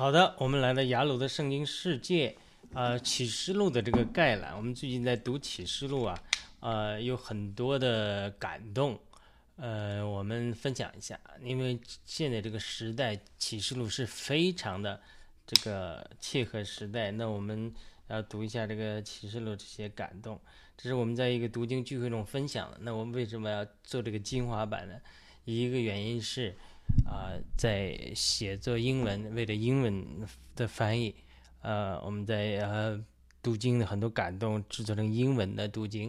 [0.00, 2.34] 好的，我们来到雅鲁的圣经世界，
[2.72, 4.56] 呃，启示录的这个概览。
[4.56, 6.18] 我们最近在读启示录啊，
[6.60, 8.98] 呃，有很多的感动，
[9.56, 11.20] 呃，我们分享一下。
[11.42, 14.98] 因为现在这个时代，启示录是非常的
[15.46, 17.10] 这个切合时代。
[17.10, 17.70] 那我们
[18.08, 20.40] 要读一下这个启示录这些感动，
[20.78, 22.78] 这是我们在一个读经聚会中分享的。
[22.80, 24.94] 那我们为什么要做这个精华版呢？
[25.44, 26.56] 一个原因是。
[27.04, 31.14] 啊，在写作英文，为了英文的翻译，
[31.60, 33.04] 呃，我们在呃
[33.42, 36.08] 读经的很多感动制作成英文的读经，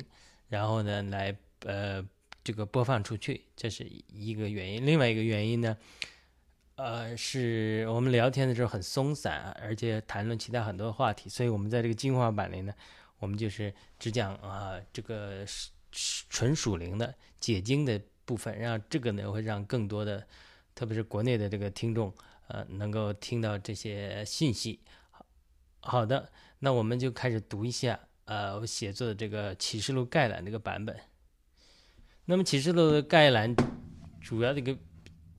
[0.49, 1.35] 然后呢，来
[1.65, 2.05] 呃
[2.43, 4.85] 这个播放出去，这是一个原因。
[4.85, 5.75] 另外一个原因呢，
[6.75, 12.73] 呃，是我们聊天的时候很松散，而且谈论其他很多话题，所以我们在这个精华版里呢，
[13.17, 15.43] 我们就是只讲啊这个
[16.29, 20.27] 纯属灵的解经的部分，让这个呢会让更多的。
[20.81, 22.11] 特别是国内的这个听众，
[22.47, 24.79] 呃，能够听到这些信息。
[25.11, 25.23] 好
[25.79, 30.99] 好的，那我们就开始读一下，呃，我写作的这个启示录概览这个版本。
[32.25, 33.55] 那么启示录的概览
[34.23, 34.75] 主要的一个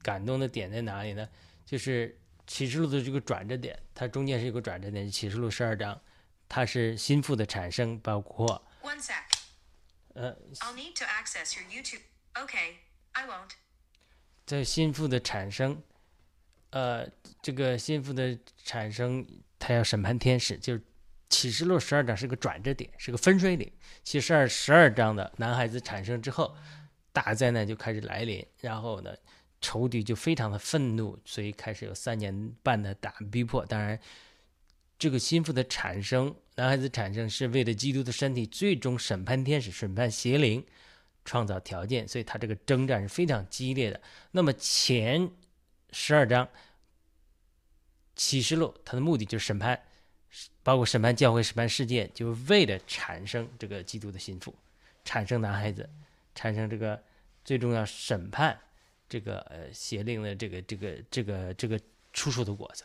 [0.00, 1.28] 感动的点在哪里呢？
[1.66, 5.10] 就是启示录的这个转折点，它中间是一个转折点。
[5.10, 6.00] 启示录十二章，
[6.48, 8.64] 它是心腹的产生，包括。
[8.80, 9.24] One sec.
[10.14, 10.36] 呃。
[10.60, 12.02] I'll need to access your YouTube.
[12.34, 12.76] Okay,
[13.10, 13.50] I won't.
[14.44, 15.80] 在心腹的产生，
[16.70, 17.08] 呃，
[17.40, 19.26] 这个心腹的产生，
[19.58, 20.82] 他要审判天使，就是
[21.28, 23.70] 启示录十二章是个转折点，是个分水岭。
[24.02, 26.54] 启示二十二章的男孩子产生之后，
[27.12, 29.14] 大灾难就开始来临，然后呢，
[29.60, 33.64] 仇敌就非常的愤怒，所以开始有三年半的大逼迫。
[33.64, 33.98] 当然，
[34.98, 40.64] 这个心腹的产生，男孩子产生是为了基督的身体，最终审判天使，审判邪灵。
[41.24, 44.00] 创造条件，所以他这个征战是非常激烈的。
[44.30, 45.30] 那么前
[45.90, 46.48] 十二章
[48.16, 49.80] 启示录，它的目的就是审判，
[50.62, 54.54] 包括审判教会、审判世界，就是为了产生这个基督的心腹，
[55.04, 55.88] 产生男孩子，
[56.34, 57.02] 产生这个
[57.44, 58.58] 最重要审判
[59.08, 61.80] 这个呃邪灵的这个这个这个这个
[62.12, 62.84] 出熟的果子。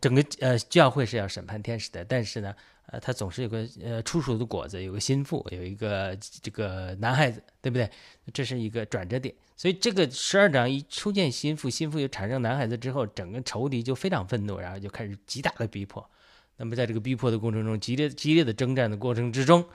[0.00, 2.54] 整个呃教会是要审判天使的，但是呢。
[2.86, 7.90] 呃，他总是有个呃出熟的果子，有个心腹，有一个这个男孩子，对不对？
[8.32, 9.34] 这是一个转折点。
[9.56, 16.08] 所以这个十二章一出现心腹，心腹又产生男孩子之后，整个仇敌就非常愤怒，然后就开始极大的逼迫。
[16.56, 19.66] 那么在这个逼迫的过程中，激烈激烈的征战的过程之中，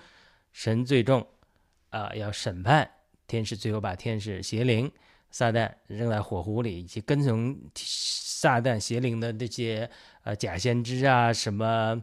[0.54, 1.28] 神最终
[1.90, 2.90] 啊要审判
[3.28, 4.90] 天使，最后把天使邪灵
[5.32, 9.90] 撒旦扔在火湖里，以及跟从撒旦邪灵的这些
[10.24, 12.02] 呃假先知啊什么。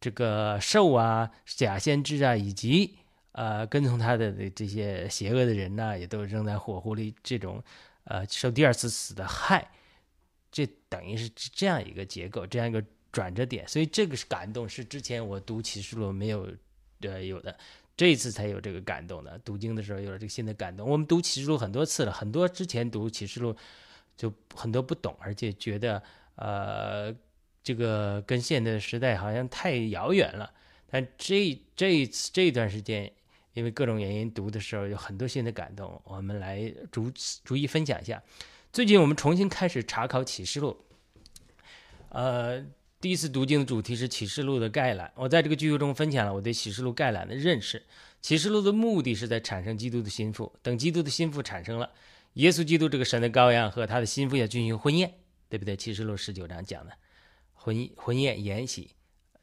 [0.00, 2.96] 这个兽啊，假先知啊，以及
[3.32, 7.60] 呃跟从他的这些邪恶的人呢，也都扔在火湖里，这种
[8.04, 9.72] 呃受第二次死的害，
[10.52, 13.66] 这等于是这样一个结构，这样一个转折点。
[13.66, 16.48] 所以这个是感动，是之前我读启示录没有
[17.00, 17.58] 呃有的，
[17.96, 19.36] 这一次才有这个感动的。
[19.44, 20.88] 读经的时候有了这个新的感动。
[20.88, 23.56] 我们读启示录很多次了，很多之前读启示录
[24.16, 26.00] 就很多不懂，而且觉得
[26.36, 27.12] 呃。
[27.68, 30.50] 这个跟现在的时代好像太遥远了，
[30.90, 33.12] 但这这一次这一段时间，
[33.52, 37.12] 因为各种原因读的时候有很多新的感动，我们来逐
[37.44, 38.22] 逐一分享一下。
[38.72, 40.78] 最近我们重新开始查考启示录，
[42.08, 42.64] 呃，
[43.02, 45.12] 第一次读经的主题是启示录的概览。
[45.14, 47.82] 我在这个剧中分享了我对启示录概览的认识。
[48.22, 51.90] 启示录的目的是在产生基督的心腹，等基督的心腹产生了，
[52.32, 55.12] 耶稣基督这个神的羔羊和他的心腹要进行婚宴，
[55.50, 55.76] 对不对？
[55.76, 56.92] 启示录十九章讲的。
[57.60, 58.94] 婚婚宴筵席，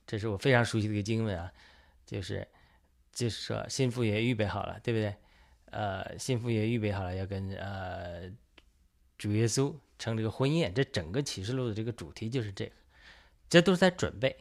[0.08, 1.52] 这是我非常熟悉的一个经文啊，
[2.06, 2.48] 就是
[3.12, 5.16] 就是说，新妇也预备好了，对不对？
[5.72, 8.32] 呃，新妇也预备好了，要跟呃
[9.18, 10.74] 主耶稣成这个婚宴。
[10.74, 12.72] 这整个启示录的这个主题就是这个，
[13.50, 14.36] 这都是在准备。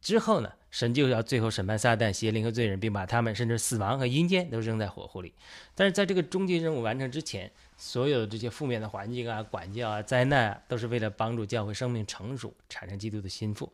[0.00, 5.34] 之后呢，神就要最后审判撒旦、邪灵和罪人，并把他们甚至死亡和阴间都扔在火湖里。
[5.74, 13.70] 但是在这个终极任务完成之前，所有的这些负面的环境啊、管教啊、灾难啊，都是为了帮助教会生命成熟，产生基督的心腹。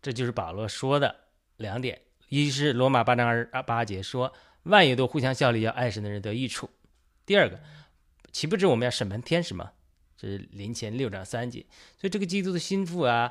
[0.00, 1.14] 这就是保罗说的
[1.58, 2.00] 两点：
[2.30, 4.32] 一是罗马八章二八节说，
[4.62, 6.70] 万有都互相效力，要爱神的人得益处；
[7.26, 7.60] 第二个，
[8.32, 9.72] 岂不知我们要审判天使吗？
[10.16, 11.66] 这是林前六章三节。
[11.98, 13.30] 所以这个基督的心腹啊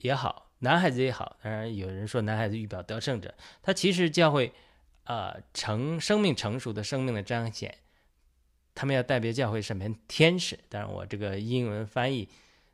[0.00, 0.43] 也好。
[0.64, 4.50] 男孩子也好，当然有人说男孩子欲表得胜者，他其实教会，
[5.04, 7.76] 啊成生命成熟的生命的彰显，
[8.74, 10.58] 他们要代表教会审判天使。
[10.70, 12.28] 当然我这个英文翻译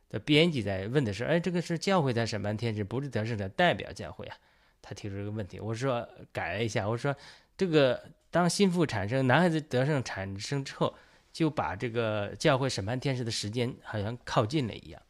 [0.09, 4.37] 的编辑在问的是，哎，这个是教会在审判天使，不是得胜者代表教会啊？
[4.81, 7.13] 他提出这个问题，我说改了一下，我说
[7.57, 8.01] 这个
[8.31, 10.95] 当心腹产生，男孩子得胜产生之后，
[11.33, 15.01] 就把这个教会审判天使的时间好像靠近了一样，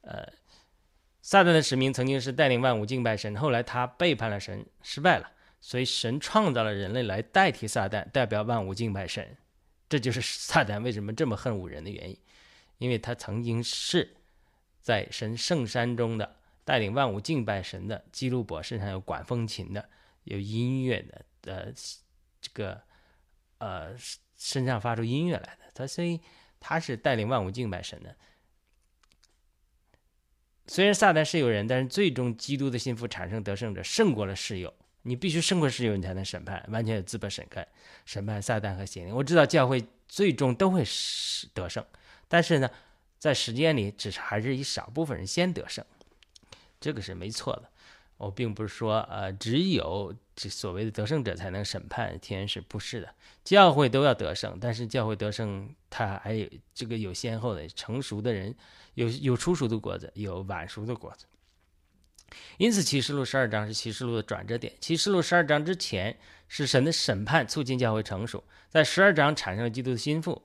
[0.00, 0.26] 呃。
[1.24, 9.34] 撒旦的使命曾经是带领万物敬拜神，后来他背叛了神，失败了，所以神创造了人类来代替撒旦，代表万物敬拜神。
[9.88, 12.18] 这就是 撒旦为什么这么恨五人的原因，
[12.76, 14.14] 因为他曾经是
[14.82, 19.88] 在神圣山中的带领万物敬拜神的基路伯，身上有管风琴的，
[20.24, 21.72] 有音乐的，呃，
[22.42, 22.82] 这个
[23.56, 23.96] 呃
[24.36, 26.20] 身上发出音乐来的，他所以
[26.60, 28.14] 他是带领万物敬拜神的。
[30.66, 34.72] 虽然撒旦是有人，但是最终基督的心腹产生得胜者胜过了室友。
[35.06, 37.68] 你必须胜过室友，你才能审判，完全有资本审判
[38.06, 39.14] 审判撒旦和邪灵。
[39.14, 40.82] 我知道教会最终都会
[41.52, 41.84] 得胜，
[42.26, 42.70] 但是呢，
[43.18, 45.84] 在时间里，只是还是以少部分人先得胜，
[46.80, 47.70] 这个是没错的。
[48.16, 58.54] 我并不是说，呃，只有这所谓的得胜者才能审判天使，不是的，教会都要得胜，但是教会得胜，它还有这个有先后的，成熟的人
[58.94, 61.26] 有有初熟的果子，有晚熟的果子。
[62.56, 64.72] 因此，启示录十二章是启示录的转折点。
[64.80, 66.16] 启示录十二章之前
[66.48, 70.42] 是神的审判促进教会成熟，在十二章产生了基督的心腹，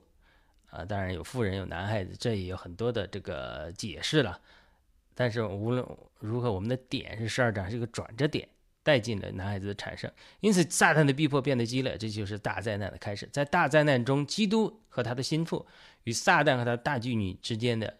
[0.70, 4.40] 啊，当然有妇人有男孩子，这也有很多的这个解释了。
[5.20, 5.86] 但是无论
[6.18, 8.48] 如何，我们的点是十二章是一个转折点，
[8.82, 10.10] 带进了男孩子的产生。
[10.40, 13.28] 因此，撒旦的逼迫变得激烈，这就是大灾难的开始。
[13.30, 15.66] 在大灾难中，基督和他的心腹
[16.04, 17.98] 与撒旦和他的大妓女之间的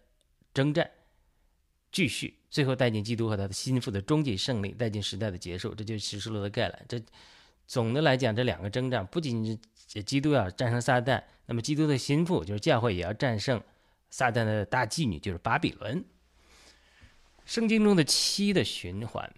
[0.51, 0.89] 征战
[1.91, 2.39] 继续。
[2.49, 6.85] 最后带进基督和他的心腹的终极胜利，带进时代的结束，这就是启示录的概览。
[6.87, 6.99] 这
[7.67, 13.61] 总的来讲，这两个征战不仅是基督要战胜撒旦，那么基督的心腹就是教会也要战胜
[14.09, 16.03] 撒旦的大妓女，就是巴比伦。
[17.51, 19.29] 圣经中的七的循环，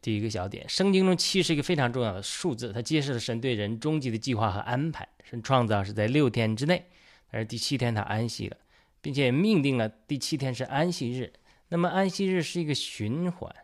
[0.00, 5.06] 第一个小点，圣经中七是一个非常重要的数字，它揭示了神对人终极的计划和安排。
[5.22, 6.86] 神创造是在六天之内，
[7.30, 8.56] 但是第七天他安息了，
[9.02, 11.30] 并且命定了第七天是安息日。
[11.68, 13.54] 那么安息日是一个循环，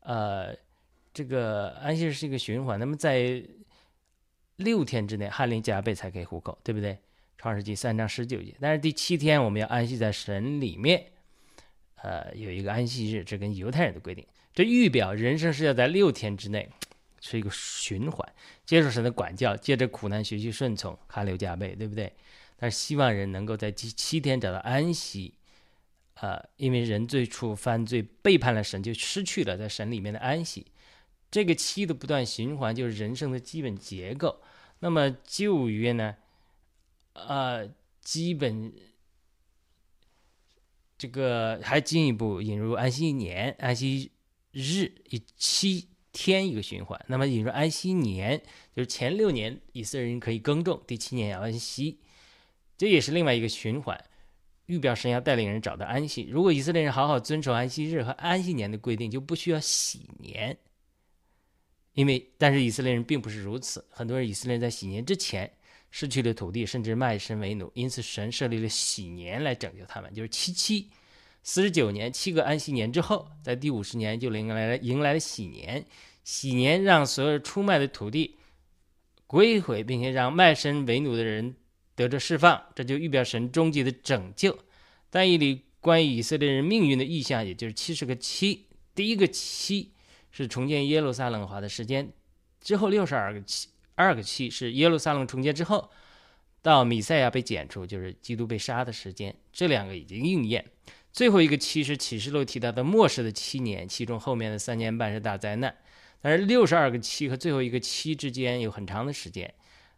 [0.00, 0.54] 呃，
[1.14, 2.78] 这个安息日是一个循环。
[2.78, 3.42] 那么在
[4.56, 6.98] 六天之内，汗淋加倍才可以糊口，对不对？
[7.38, 8.54] 创世纪三章十九节。
[8.60, 11.12] 但是第七天我们要安息在神里面，
[12.02, 14.26] 呃，有一个安息日，这跟犹太人的规定。
[14.54, 16.68] 这预表人生是要在六天之内
[17.20, 18.32] 是一个循环，
[18.64, 22.12] 接受神的管教，接着苦难学习顺从，汗流加倍，对不对？
[22.56, 25.34] 但是希望人能够在第七天找到安息。
[26.20, 30.66] 呃，因为人最初犯罪背叛了神，就失去了在神里面的安息。
[31.30, 34.40] 这个七的不断循环就是人生的基本结构。
[34.80, 36.16] 那么旧约呢？
[37.12, 37.68] 呃，
[38.00, 38.72] 基本
[40.98, 44.10] 这个还进一步引入安息年、安息
[44.50, 47.00] 日以七天一个循环。
[47.06, 48.42] 那么引入安息年，
[48.74, 52.00] 就是前六年以色列人可以耕种，第七年要安息，
[52.76, 54.04] 这也是另外一个循环。
[54.66, 56.28] 预表神要带领人找到安息。
[56.30, 60.58] 如果以色列人好好遵守安息日和安息年的规定，就不需要喜年。
[61.94, 63.84] 因为，但是以色列人并不是如此。
[63.88, 65.50] 很多人以色列人在喜年之前
[65.90, 67.70] 失去了土地，甚至卖身为奴。
[67.74, 70.90] 因此，神设立了喜年来拯救他们，就是七七
[71.42, 75.84] 四十九年七个安息年之后，在第五十年就迎来了迎来了喜年。
[76.24, 78.36] 喜年让所有出卖的土地
[79.26, 81.56] 归回，并且让卖身为奴的人。
[81.94, 84.56] 得着释放，这就预表神终极的拯救。
[85.10, 89.92] 但以里关于以色列人命运的意象，也就是七十个七，第一个七
[90.30, 92.12] 是重建耶路撒冷华的时间，
[92.60, 93.66] 之后六十二个七，
[93.98, 95.90] 二个七是耶路撒冷重建之后，
[96.62, 100.64] 到米赛亚被剪除，就是基督被杀的时间，这两个已经应验。
[101.12, 105.74] 最后一个七是启示录提到的末世的七年，其中后面的三年半是大灾难。
[106.20, 109.52] 但是六十二个七和最后一个七之间有很长的时间。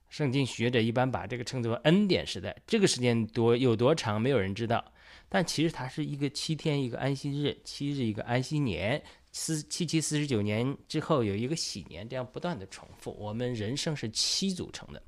[0.09, 4.83] 圣经学者一般把这个称作恩典时代，这个时间多有多长，没有人知道。
[5.29, 9.01] 但其实它是一个七天一个安息日，七日一个安息年，
[9.33, 13.17] 四七七四十九年之后有一个喜年，这样不断的重复。
[13.19, 15.03] 我们人生是七组成的。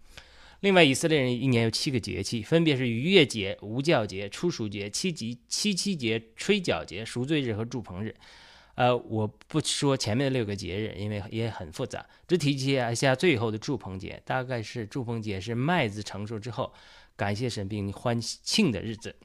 [0.60, 8.14] 另外，以色列人一年有七个节气，分别是逾越节、无教节、初熟节、七级七七节、吹角节、赎罪日和祝棚日。
[8.76, 14.22] 呃，我不说前面的六个节日，因为也很复杂，只提及一下最后的祝棚节。
[14.24, 16.72] 大概是祝棚节是麦子成熟之后，
[17.16, 19.16] 感谢神并欢庆的日子。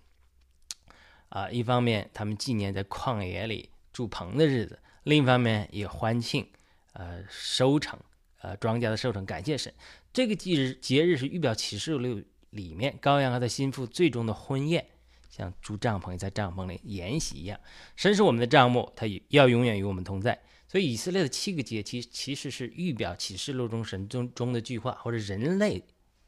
[1.29, 6.45] 啊，一方面他们纪念在旷野里祝棚的日子，另一方面也欢庆
[6.91, 7.97] 呃收成，
[8.41, 9.73] 呃庄稼的收成，感谢神。
[10.11, 14.85] 这个节日节日是预表启示录里面羔羊和他心腹最终的婚宴。
[15.29, 17.57] 像住帐篷在帐篷里筵席一样，
[17.95, 20.37] 神是我们的帐幕，他也要永远与我们同在。
[20.67, 25.81] 所以以色列的七个节期其实是预表启示录中神中中的句话，或者人类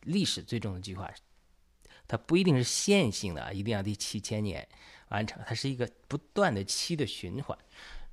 [0.03, 1.12] 历史最终的句话。
[2.07, 4.65] 它不一定是线性的啊，一定要第七千年，
[5.09, 7.57] 完成，它是一个不断的七的循环。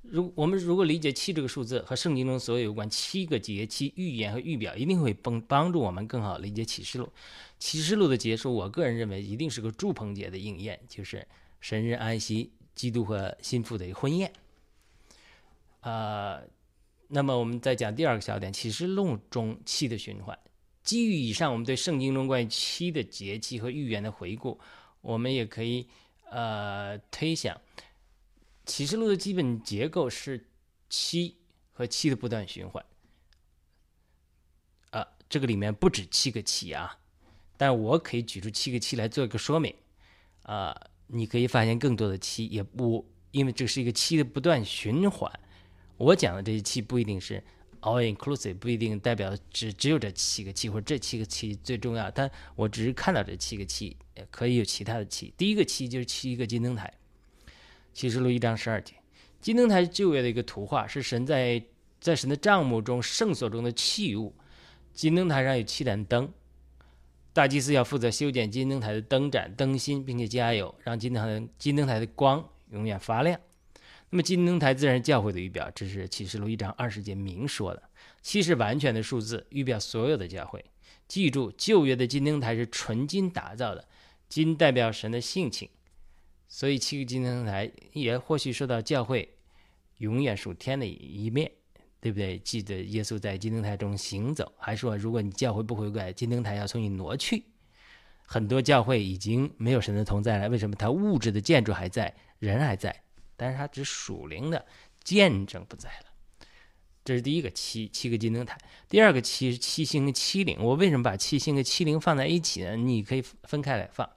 [0.09, 7.09] 如我们如果理解七这个数字和圣经中所有有关七个节期预言和预表，一定会帮帮助我们更好理解启示录。
[7.59, 11.27] 启示录的结束，我个人认为一定是个祝棚节的应验，就是
[11.59, 14.31] 神人安息，基督和心腹的婚宴。
[15.81, 16.39] 啊，
[17.07, 20.37] 那么我们再讲第二个小点，启示录中七的循环。
[20.83, 24.59] 基于以上我们对圣经中关于七的节气和预言的回顾，
[25.01, 25.85] 我们也可以
[26.29, 27.59] 呃推想。
[28.67, 30.45] 启示录的基本结构是
[30.89, 31.37] 七
[31.71, 32.85] 和七的不断循环，
[34.89, 36.99] 啊，这个里面不止七个七啊，
[37.55, 39.73] 但我可以举出七个七来做一个说明，
[40.43, 40.75] 啊，
[41.07, 45.31] 你可以发现更多的七，也不因为这是一个七的不断循环，
[45.95, 47.41] 我讲的这些七不一定是
[47.79, 53.95] all inclusive，不一定代表只只有这七个七或者这七个七最重要，但我只是看到这七个七，
[54.29, 56.93] 可以有其他的七，第一个七就是七个金灯台。
[57.97, 58.93] 启示录一章十二节，
[59.41, 61.59] 金灯台旧约的一个图画，是神在
[61.99, 64.35] 在神的帐幕中圣所中的器物。
[64.93, 66.31] 金灯台上有七盏灯，
[67.33, 73.39] 大祭司要负责修剪金灯台的灯盏、灯芯，并且加油，让金灯台金灯台的光永远发亮。
[74.11, 77.81] 那么金灯台自然是教会的预表，这是启示录一章二十节明说的。
[78.21, 80.63] 七是完全的数字，预表所有的教会。
[81.07, 83.87] 记住，旧约的金灯台是纯金打造的，
[84.29, 85.67] 金代表神的性情。
[86.47, 89.37] 所以七个金灯台也或许受到教会
[89.97, 91.51] 永远属天的一面，
[91.99, 92.39] 对不对？
[92.39, 97.43] 记得耶稣在金灯台中行走，还说如果你教会不悔改，金灯台要从你挪去。
[98.29, 100.75] 很多教会已经没有神的同在了，为什么？
[100.75, 103.03] 它物质的建筑还在，人还在，
[103.35, 104.65] 但是它只属灵的
[105.03, 106.05] 见证不在了。
[107.05, 108.57] 这是第一个七七个金灯台。
[108.89, 110.57] 第二个七是七星七灵。
[110.61, 112.75] 我为什么把七星和七灵放在一起呢？
[112.75, 114.09] 你可以分开来放。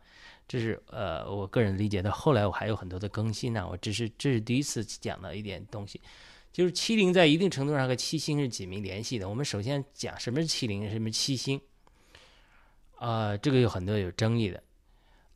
[0.51, 2.11] 这是呃，我个人理解的。
[2.11, 6.01] 后来我还有很多的更新呢，我只是这是第一次讲到一点东西，
[6.53, 9.29] 就是七灵在一定程度上和七星是紧密联系的。
[9.29, 11.61] 我们首先讲什么是七灵，什么是七星，
[12.97, 14.61] 啊，这个有很多有争议的。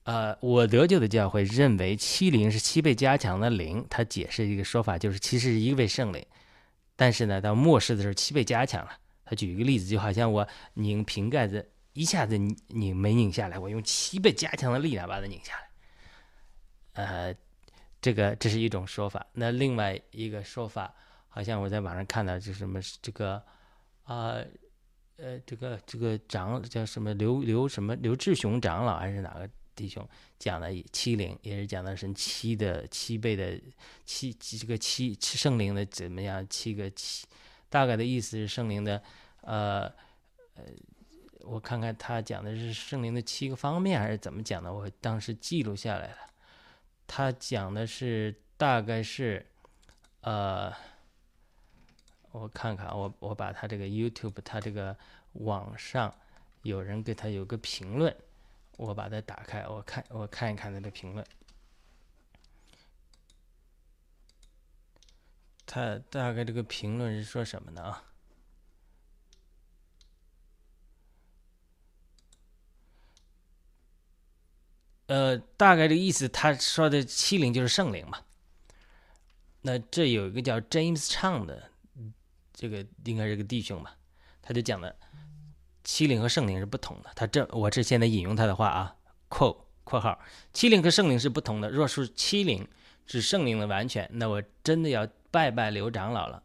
[0.03, 6.27] 呃，我得救的教会认为七灵是七倍加强的灵，他解释一个说法就是其实是一位圣灵，
[6.97, 8.91] 但是呢，到末世的时候七倍加强了。
[9.25, 11.71] 他举一个例子，就好像我拧瓶盖子。
[11.95, 15.71] 一下子拧没拧下来，我用七倍加强的力量把它拧下来。
[16.95, 17.35] 呃，
[18.01, 19.25] 这个这是一种说法。
[19.33, 20.93] 那另外一个说法，
[21.29, 23.41] 好像我在网上看到，就什么这个
[24.03, 24.35] 啊
[25.19, 33.57] 呃这个这个长叫什么刘刘什么刘志雄长老还是哪个弟兄讲的七灵，也是讲的是七的七倍的
[34.05, 36.45] 七这个七圣灵的怎么样？
[36.49, 37.25] 七个七
[37.69, 39.01] 大概的意思是圣灵的
[39.43, 39.83] 呃
[40.55, 40.65] 呃。
[41.47, 44.73] 我看看他讲的是圣灵的七个方面，还是怎么讲的？
[44.73, 46.19] 我当时记录下来了。
[47.07, 49.47] 他讲的是大概是，
[50.23, 50.73] 呃，
[52.33, 54.97] 我看看，我我把他这个 YouTube，他这个
[55.35, 56.15] 网上
[56.63, 58.17] 有人给他有个评论，
[58.79, 61.25] 我把它打开，我看我看一看他的评论。
[65.67, 67.83] 他大概这个评论是说什么呢？
[67.83, 68.14] 啊？
[75.07, 78.19] 呃，大概这个意思，他说的七灵就是圣灵嘛。
[79.63, 81.71] 那这有一个叫 James Chang 的，
[82.53, 83.97] 这个应该是个弟兄吧，
[84.43, 84.95] 他就讲的
[85.83, 87.11] 七灵和圣灵是不同的。
[87.15, 88.97] 他这我这现在引用他的话啊
[89.29, 90.19] 括括号，
[90.53, 91.71] 七灵和圣灵是不同的。
[91.71, 92.67] 若是七灵
[93.07, 96.43] 指圣灵的完全，那我真的要拜拜刘长老了。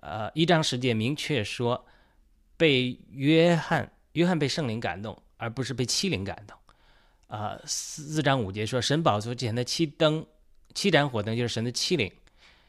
[0.00, 1.86] 呃，一章十节明确说，
[2.56, 6.56] 被约翰，约翰被圣灵感动，而不是被七灵感动。
[7.32, 10.26] 啊，四章五节说，神宝座前的七灯，
[10.74, 12.12] 七盏火灯就是神的七灵，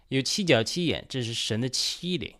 [0.07, 2.33] 有七角七眼，这是神的七灵，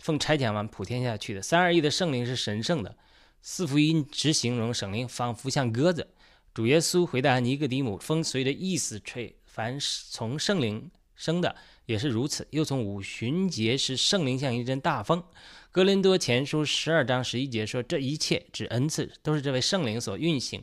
[0.00, 1.40] 奉差遣完普天下去的。
[1.40, 2.94] 三二一的圣灵是神圣的，
[3.40, 6.06] 四福音只形容圣灵仿佛像鸽子。
[6.52, 11.56] 主耶稣回答尼哥底母，风随着意思吹，凡从圣灵生的
[11.86, 12.46] 也是如此。
[12.50, 15.24] 又从五旬节时，圣灵像一阵大风。
[15.72, 20.62] 格林多前书十二章十一节说，这一切指恩赐，都是这位圣灵所运行。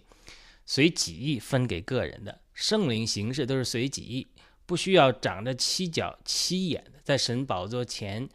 [0.69, 4.27] 随己意分给个人的圣灵形式都是随己意，
[4.65, 8.27] 不需要长着七角七眼的，在神宝座前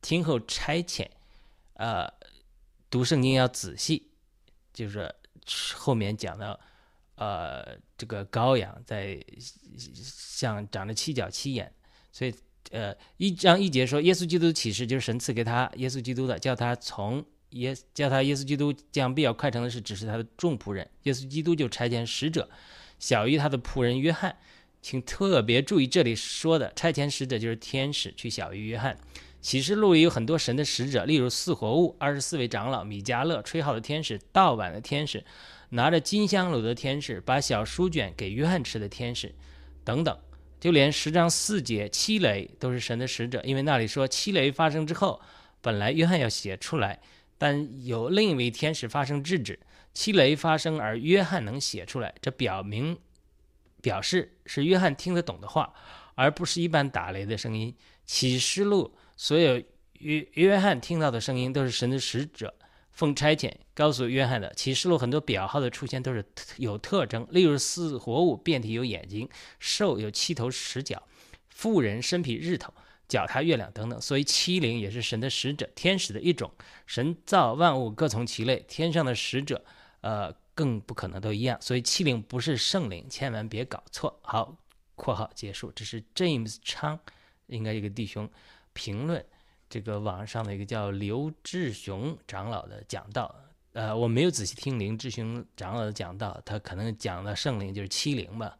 [0.00, 1.08] 听候差遣。
[1.74, 2.08] 呃，
[2.88, 4.12] 读圣经要仔细，
[4.72, 5.12] 就是
[5.74, 6.58] 后面讲到，
[7.16, 9.20] 呃，这个羔羊在
[9.76, 11.74] 像长着七角七眼，
[12.12, 12.32] 所以
[12.70, 17.26] 呃一章一节说，耶稣基督启示就是神赐给他耶稣基督的，叫他从。
[17.50, 20.88] 耶叫他耶稣基督将必要快成的事，只是他的众仆人。
[21.04, 22.48] 耶稣基督就差遣使者，
[22.98, 24.36] 小于他的仆人约翰，
[24.80, 28.96] 请特别注意这里说的差遣使者就是天使，去小于约翰。
[29.40, 35.24] 启示录里有很多神的使者，例如四活物、二十四位长老、米迦勒、吹号的天使、盗版的天使、
[35.70, 39.34] 拿着金香炉的天使、把小书卷给约翰吃的天使
[39.82, 40.14] 等等。
[40.60, 45.18] 就连十章四节七雷都是神的使者，因为那里说七雷发生之后，
[45.62, 47.00] 本来约翰要写出来，
[47.40, 49.58] 但有另一位天使发生制止，
[49.94, 52.98] 七雷发生而约翰能写出来，这表明
[53.80, 55.72] 表示是约翰听得懂的话，
[56.16, 57.74] 而不是一般打雷的声音。
[58.04, 58.94] 启示录。
[59.16, 59.62] 所有
[60.00, 62.54] 约约翰听到的声音都是神的使者
[62.90, 64.52] 奉差遣告诉约翰的。
[64.54, 66.24] 启示录很多表号的出现都是
[66.56, 69.28] 有特征，例如四活物遍体有眼睛，
[69.58, 71.02] 兽有七头十角，
[71.48, 72.72] 妇人身披日头，
[73.10, 74.00] 脚踏月亮等等。
[74.00, 76.50] 所以七灵也是神的使者，天使的一种。
[76.86, 79.62] 神造万物各从其类，天上的使者，
[80.00, 81.60] 呃，更不可能都一样。
[81.60, 84.18] 所以七灵不是圣灵，千万别搞错。
[84.22, 84.56] 好，
[84.94, 85.70] 括号结束。
[85.72, 86.98] 这是 James 昌，
[87.48, 88.30] 应该一个弟兄。
[88.72, 89.22] 评论
[89.68, 93.34] 这个网上的一个叫刘志雄长老的讲道，
[93.72, 98.58] 呃，我没有仔细听林志雄长老的讲道，他可能讲的圣灵就是七灵吧，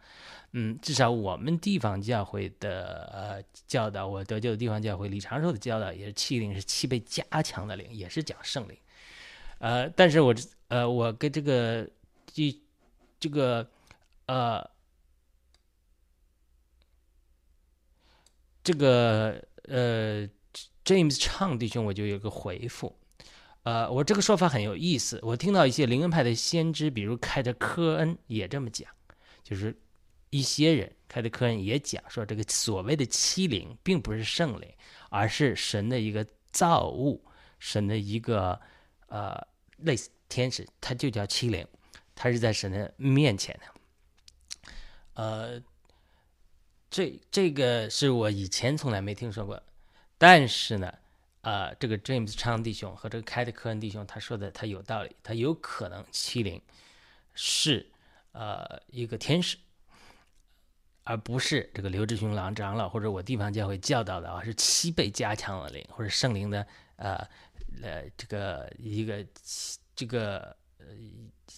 [0.52, 8.76] 嗯，至少我们地方教会的呃教导，我得救的地方教会李长寿的教导也是七灵是七倍加强的灵，也是讲圣灵，
[9.59, 10.35] 呃，但是我
[10.69, 11.88] 呃我跟这个
[12.26, 12.61] 这
[13.19, 13.69] 这个
[14.26, 14.71] 呃
[18.64, 19.43] 这个。
[19.69, 20.26] 呃
[20.85, 22.97] ，James 唱弟兄，我就有个回复。
[23.62, 25.19] 呃，我这个说法很有意思。
[25.23, 28.90] 我听到一些灵恩派的先知，比如开的科恩也这么讲，
[29.43, 29.76] 就是
[30.31, 34.69] 一些人开的科恩也讲说，这个所谓的欺凌并不是圣灵，
[35.11, 37.25] 而是神的一个造物，
[37.59, 38.61] 神的一个
[39.09, 39.40] 呃
[39.79, 41.66] 类似天使，他就叫欺凌，
[42.14, 44.73] 他是在神的面前的。
[45.14, 45.62] 呃。
[46.92, 49.62] 这这个是我以前从来没听说过，
[50.18, 50.92] 但是呢，
[51.42, 56.61] 呃，这个 James 昌弟兄和这个凯特科恩弟兄他说的他有道理，他有可能欺凌
[57.35, 57.90] 是
[58.33, 59.57] 呃一个天使，
[61.05, 67.16] 而不是这个刘志雄郎长老或者我地方教会教导的啊，是七倍加强的灵或者圣灵的呃
[67.83, 69.26] 呃这个一个
[69.96, 70.87] 这个呃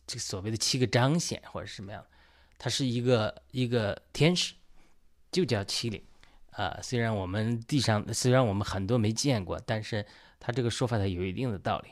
[0.06, 2.04] 这所谓的七个彰显或者什么样，
[2.58, 4.54] 他是一个一个天使。
[5.32, 6.04] 就叫欺凌，
[6.52, 10.06] 啊，虽然我们地上虽然我们很多没见过，但是
[10.40, 11.90] 他这个说法它有一定的道理。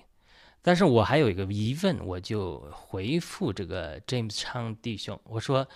[0.63, 5.67] 但是我还有一个疑问，我就回复这个 James 昌弟兄，我说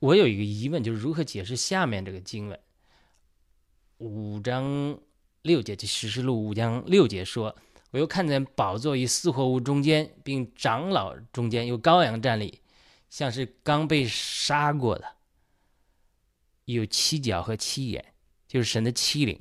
[0.00, 2.58] 我有一个疑问，就是如何解释下面这个经文
[3.98, 4.98] 五章
[5.42, 7.54] 六节，就启示录五章六节说，
[7.92, 12.60] 我又看见宝座与四活物中间，并长老中间有羔羊站立，
[13.08, 15.04] 像是刚被杀过的。
[16.74, 18.04] 有七角和七眼，
[18.46, 19.40] 就是神的七灵，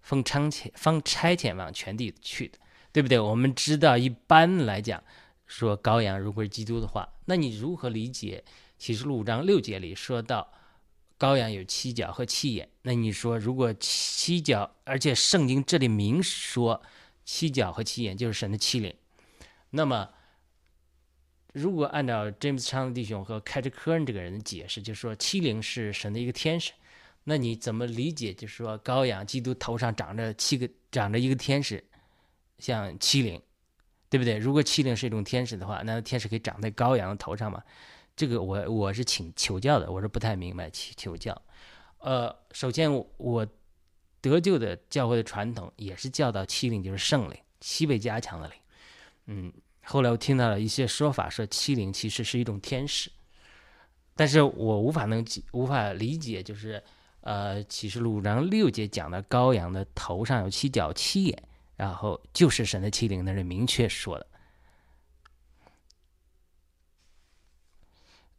[0.00, 2.58] 奉差遣，奉差遣往全地去的，
[2.92, 3.18] 对不对？
[3.18, 5.02] 我们知道，一般来讲，
[5.46, 8.44] 说羔羊如果是基督的话，那你如何理解
[8.78, 10.52] 启示录五章六节里说到
[11.18, 12.68] 羔羊有七角和七眼？
[12.82, 16.80] 那你说，如果七角，而且圣经这里明说
[17.24, 18.94] 七角和七眼就是神的七灵，
[19.70, 20.10] 那么？
[21.54, 26.72] 如果按照 James 昌弟兄和凯特科恩这个人的解释，就是说七灵是神的一个天使，
[27.24, 28.34] 那你怎么理解？
[28.34, 31.82] 就是说羔羊基督头上长着七个，长着一个天使，
[32.58, 33.40] 像七灵，
[34.10, 34.36] 对不对？
[34.36, 37.62] 如果七灵是一种天使的话，那天使可以长在羔羊的头上吗？
[38.14, 41.42] 这个我我是请求教的，我是不太明白求求教。
[41.98, 43.46] 呃，首先我
[44.20, 48.56] 得救的教会的传统也是教导七灵就是圣灵，七倍加强的灵，
[49.26, 49.52] 嗯。
[49.90, 53.10] 后来我听到了一些说法，说七灵其实是一种天使，
[54.14, 56.82] 但是我无法能无法理解，就是
[57.22, 61.42] 呃启示录章六节讲的羔羊的头上有七角七眼，
[61.74, 64.26] 然后就是神的七灵，那是明确说的。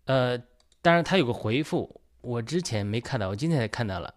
[0.06, 0.38] 呃，
[0.84, 4.14] 当然他有个回复，我之前没看到，我今天才看到了，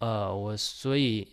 [0.00, 1.26] 呃，我所以。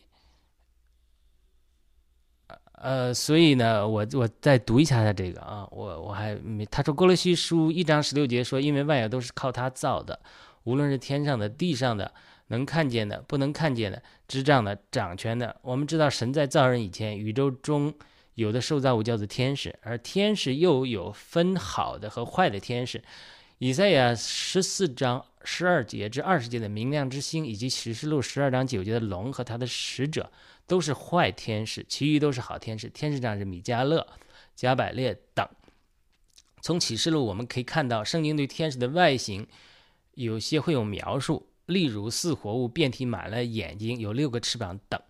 [2.82, 10.18] 呃，所以呢，我我再读一下他这个啊，我我还没他说《哥罗西书》一章十六节说，因为万有都是靠他造的，
[10.64, 12.10] 无论是天上的、地上的，
[12.48, 15.56] 能看见的、不能看见的、执掌的、掌权的。
[15.62, 17.94] 我们知道神在造人以前，宇宙中
[18.36, 23.04] 有的受造物叫做天使，而天使又有分好的和坏的天使。
[23.58, 30.32] 以赛亚十四章十二节至二十节的明亮之星，以及启示录十二章九节的龙和他的使者。
[30.70, 32.88] 都是坏天使，其余都是好天使。
[32.90, 34.08] 天使长是米迦勒、
[34.56, 35.46] 加百列等。
[36.62, 39.48] 从启示录我们可以看到，圣经对天使的外形
[40.14, 45.02] 有些会有描述，例如似活物、遍体满了眼睛、有六个翅膀等，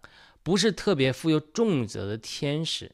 [0.41, 2.91] 不是特别负有重责的天使，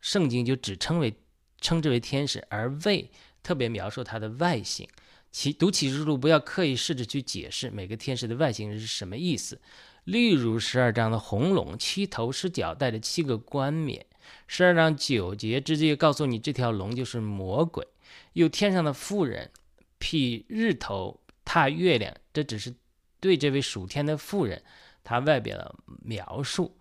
[0.00, 1.14] 圣经就只称为
[1.60, 3.10] 称之为天使，而未
[3.42, 4.88] 特别描述它的外形。
[5.30, 9.60] 其读启示录不要刻意试着去解释每个天使的外形是什么意思。
[10.08, 14.06] 例如十二章的红龙，七头十脚，带着七个冠冕。
[14.46, 17.86] 十二章九节直接告诉你，这条龙就是魔鬼。
[18.32, 19.50] 有天上的妇人
[19.98, 22.74] 披日头，踏月亮，这只是
[23.20, 24.62] 对这位属天的妇人
[25.04, 26.74] 她外表的描述。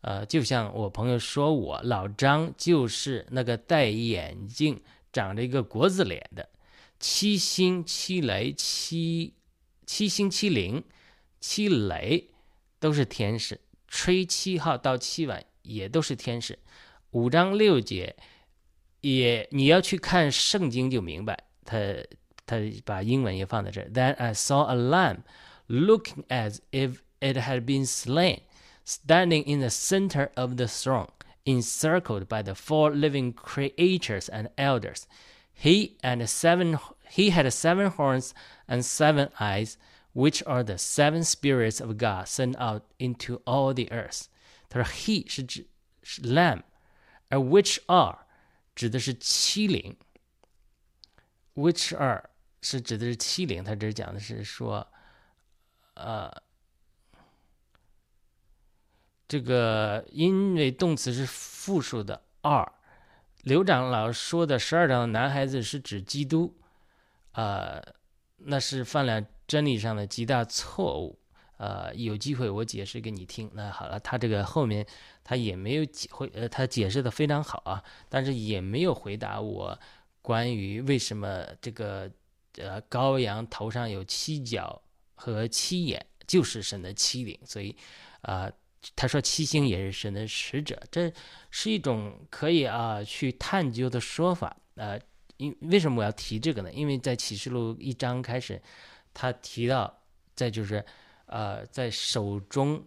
[0.00, 6.48] 呃，就像我朋友说我老张就是那个戴眼镜、长着一个国字脸的。
[6.98, 9.34] 七星七雷七
[9.86, 10.82] 七星七灵
[11.38, 12.28] 七雷
[12.81, 16.57] 都是天使，吹七号到七晚也都是天使。
[17.11, 18.15] 五章六节
[19.01, 21.77] 也你要去看圣经就明白，他
[22.45, 23.89] 他把英文也放在这儿。
[23.89, 25.19] Then I saw a lamb
[25.67, 28.41] looking as if it had been slain,
[28.85, 31.09] standing in the center of the throne,
[31.45, 35.03] encircled by the four living creatures and elders.
[35.53, 36.77] He and seven
[37.09, 38.33] he had seven horns
[38.67, 39.77] and seven eyes,
[40.14, 44.26] Which are the seven spirits of God sent out into all the earth.
[44.68, 45.66] 他说 he 是指
[46.02, 46.62] 是 lamb，
[47.28, 48.26] 而 which are
[48.74, 49.96] 指的是七灵
[51.54, 53.62] ，which are 是指的是七灵。
[53.62, 54.86] 他这讲的是说，
[55.94, 56.30] 呃，
[59.28, 62.72] 这个因为动词是复数的 are。
[63.42, 66.56] 刘长老说的十二章的男孩子是指基督，
[67.32, 67.82] 呃，
[68.36, 69.20] 那是犯了
[69.52, 71.18] 真理上的极大错误。
[71.58, 73.50] 呃，有机会我解释给你听。
[73.52, 74.86] 那好了，他这个后面
[75.22, 79.78] 他也没有解回，呃，他解释的非常好啊，但是也没有回答我
[80.22, 82.10] 关于为什么这个
[82.56, 84.80] 呃羔羊头上有七角
[85.14, 87.76] 和七眼就是神的七灵，所以
[88.22, 88.50] 啊。
[88.96, 91.12] 他说七星也是神的使者，这
[91.52, 94.56] 是一种可以啊去探究的说法。
[94.74, 94.98] 呃，
[95.36, 96.72] 因为什么我要提这个呢？
[96.72, 98.60] 因为在启示录一章开始，
[99.12, 100.02] 他提到，
[100.34, 100.84] 再就是
[101.26, 102.84] 呃，在手中，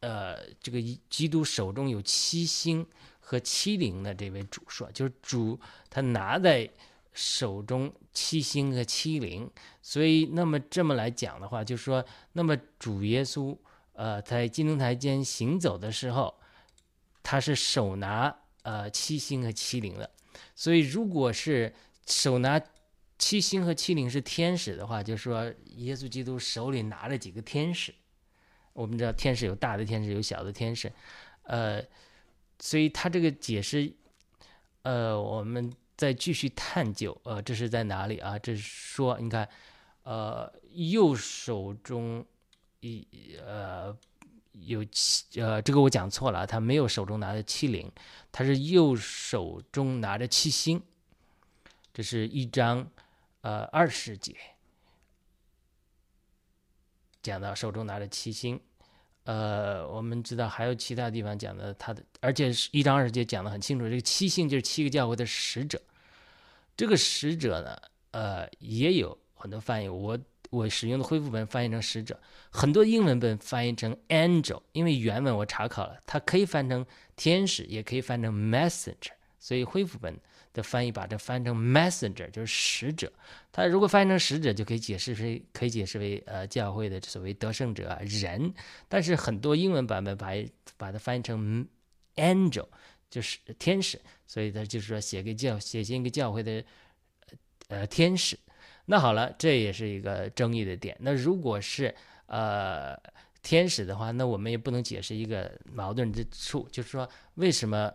[0.00, 2.86] 呃，这个基督手中有七星
[3.20, 5.58] 和七灵的这位主说，就是主
[5.90, 6.68] 他拿在
[7.12, 13.56] 手中七星和七灵，所以那么这么来讲的话，就是说，那么主耶稣。
[13.94, 16.34] 呃，在金灯台间行走的时候，
[17.22, 20.10] 他是手拿呃七星和七灵的。
[20.56, 21.74] 所以，如果是
[22.06, 22.58] 手拿
[23.22, 25.44] 七星和七灵是天使的话，就是说
[25.76, 27.94] 耶稣基督手里拿了几个天使。
[28.72, 30.92] 我们知道天使有大的天使，有小的天使。
[31.44, 31.80] 呃，
[32.58, 33.92] 所以他这个解释，
[34.82, 37.16] 呃，我们再继续探究。
[37.22, 38.36] 呃，这是在哪里啊？
[38.40, 39.48] 这是说，你看，
[40.02, 42.26] 呃，右手中。
[42.84, 43.06] 一
[43.46, 43.96] 呃
[44.50, 47.88] 有七呃这个我讲错了，他没有手中拿着七灵，
[48.32, 50.82] 他是右手中拿着七星。
[51.94, 52.90] 这是一张
[53.42, 54.34] 呃二十节
[57.22, 58.60] 讲到手中拿着七星。
[59.24, 65.80] 呃，我们知道还有其他地方讲的他的，而且是一章二十节讲的很清楚，这个七星就是七个教会的使者。
[66.76, 67.78] 这个使者呢，
[68.10, 70.18] 呃，也有很多翻译我。
[70.50, 76.84] 我使用的恢复本翻译成使者，很多英文本翻译成 angel，因为原文我查考了，它可以翻成
[77.16, 80.20] 天使，也可以翻成 messenger，所以恢复本
[80.52, 83.12] 的翻译把这翻成 messenger，就是使者。
[83.50, 88.52] 它如果翻译成使者，就可以解释为可以解释为呃教会的所谓得胜者人。
[88.88, 90.32] 但是很多英文版本把
[90.76, 91.66] 把它翻译成
[92.16, 92.66] angel，
[93.10, 96.64] 就是天使，所以它就是说写给教写信给教会的
[97.68, 98.38] 呃天使。
[98.86, 100.96] 那好了，这也是一个争议的点。
[101.00, 101.94] 那如果是
[102.26, 102.98] 呃
[103.42, 107.92] 天使的话，那我们也不能解释一个矛盾之处，就是说为什么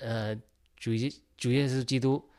[0.00, 0.36] 呃
[0.76, 0.92] 主
[1.42, 2.30] 主耶稣基督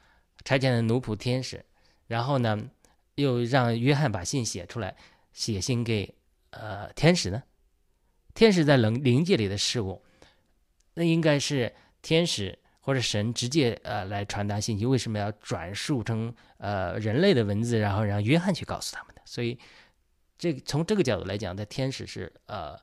[0.46, 1.66] 差遣的奴仆天使，
[2.08, 2.70] 然后呢
[3.16, 4.96] 又让约翰把信写出来，
[5.34, 6.16] 写信给
[6.52, 7.44] 呃天使呢？
[8.34, 10.02] 天使在灵灵界里的事物，
[10.94, 12.58] 那应该是天使。
[12.86, 19.22] 或者神直接呃来传达信息，为什么要转述成呃人类的文字，然后让约翰去告诉他们的？
[19.24, 19.58] 所以
[20.38, 22.78] 这从这个角度来讲，在天使是呃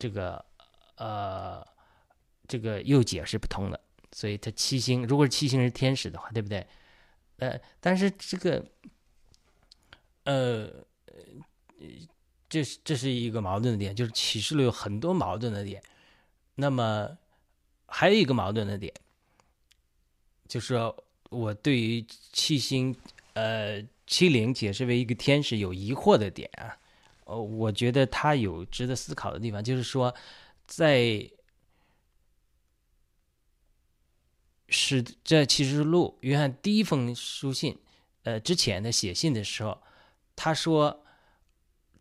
[0.00, 0.44] 这个
[0.96, 1.64] 呃
[2.48, 3.80] 这个又解释不通的。
[4.14, 6.64] 所以它七星，如果是七星是天使的话，对不对？
[7.38, 8.64] 呃，但是这个
[10.22, 10.70] 呃
[12.48, 15.82] 这是这是一个矛盾的点，就是启示录有很多矛盾的点。
[16.54, 17.18] 那么
[17.86, 18.94] 还有一个矛盾的点。
[20.46, 20.76] 就是
[21.30, 22.94] 我对于七星，
[23.32, 26.78] 呃，七灵解释为一个天使有疑惑的点啊，
[27.24, 30.14] 呃，我觉得他有值得思考的地方，就是说，
[30.68, 31.28] 在
[34.68, 37.78] 是这启示录约翰第一封书信，
[38.22, 39.82] 呃，之前的写信的时候，
[40.34, 41.04] 他说，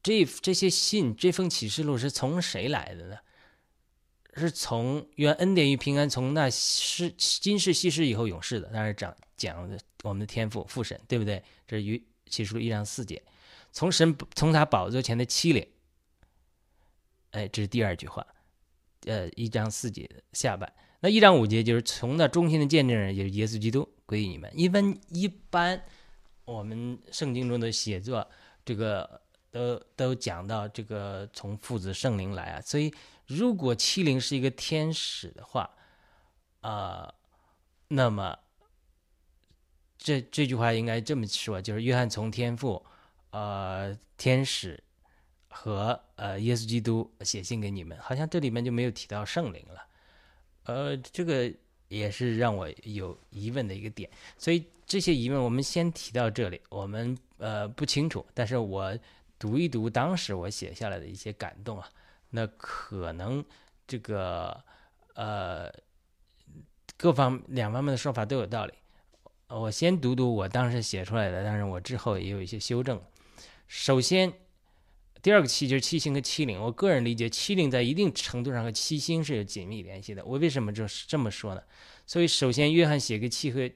[0.02, 3.18] 这这些信这封启示录是从谁来的呢？
[4.36, 11.44] 是从愿恩典与平安从那世今世昔世以后永世的，那是讲讲的我们的天赋父神，对不对？
[11.68, 13.22] 这是于启示录一章四节，
[13.72, 15.68] 从神从他宝座前的欺凌，
[17.30, 18.26] 哎，这是第二句话，
[19.06, 20.74] 呃，一章四节的下半。
[21.04, 24.50] 那一章五节就是从那中心的见证人，也是耶稣基督归于你们。
[24.56, 25.84] 一般一般
[26.46, 28.26] 我们圣经中的写作，
[28.64, 32.92] 这个都都讲到这个从父子圣灵来啊，所以。
[33.26, 35.72] 如果欺凌是一个天使的话，
[36.60, 37.12] 啊，
[37.88, 38.38] 那么
[39.98, 42.86] 这这句话应该这么说，就是约翰从天父、
[43.32, 44.84] 呃天使
[45.48, 49.82] 和呃耶稣基督写信给你们，好像这里面就没有提到圣灵了，
[50.66, 51.52] 呃，这个
[51.88, 54.10] 也是让我有疑问的一个点。
[54.38, 58.98] 所以这些疑问我们先提到这里，我们呃不清楚，但是我
[59.38, 61.90] 读一读当时我写下来的一些感动啊。
[62.30, 63.44] 那可能
[63.86, 64.60] 这个
[65.14, 65.72] 呃
[66.98, 68.74] 各方两方面的说法都有道理。
[69.50, 73.00] 我先读读我当时写出来的，但是我之后也有一些修正。
[73.68, 74.32] 首先，
[75.24, 76.62] 第二个七就是七星和七灵。
[76.62, 80.24] 我个人理解，七灵在一定程度上和七星是有紧密联系的。
[80.26, 81.64] 我为什么就是这么说呢？
[82.06, 83.72] 所以，首先，约翰写给七和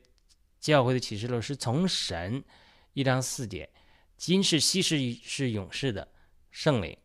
[0.59, 2.43] 教会的启示录是从神
[2.91, 3.69] 一章四节，
[4.17, 6.09] 今世昔世是永世的
[6.51, 6.97] 圣灵。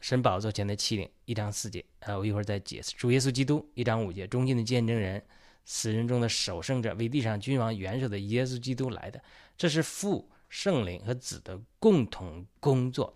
[0.00, 2.94] 神宝座前的七灵，一章四节，呃，我一会儿再解释。
[2.96, 5.22] 主耶稣基督，一章五节，中心的见证人，
[5.66, 9.22] 死人中的守圣者，为地上君王元首的耶稣基督来的，
[9.58, 13.14] 这是父、圣灵和子的共同工作。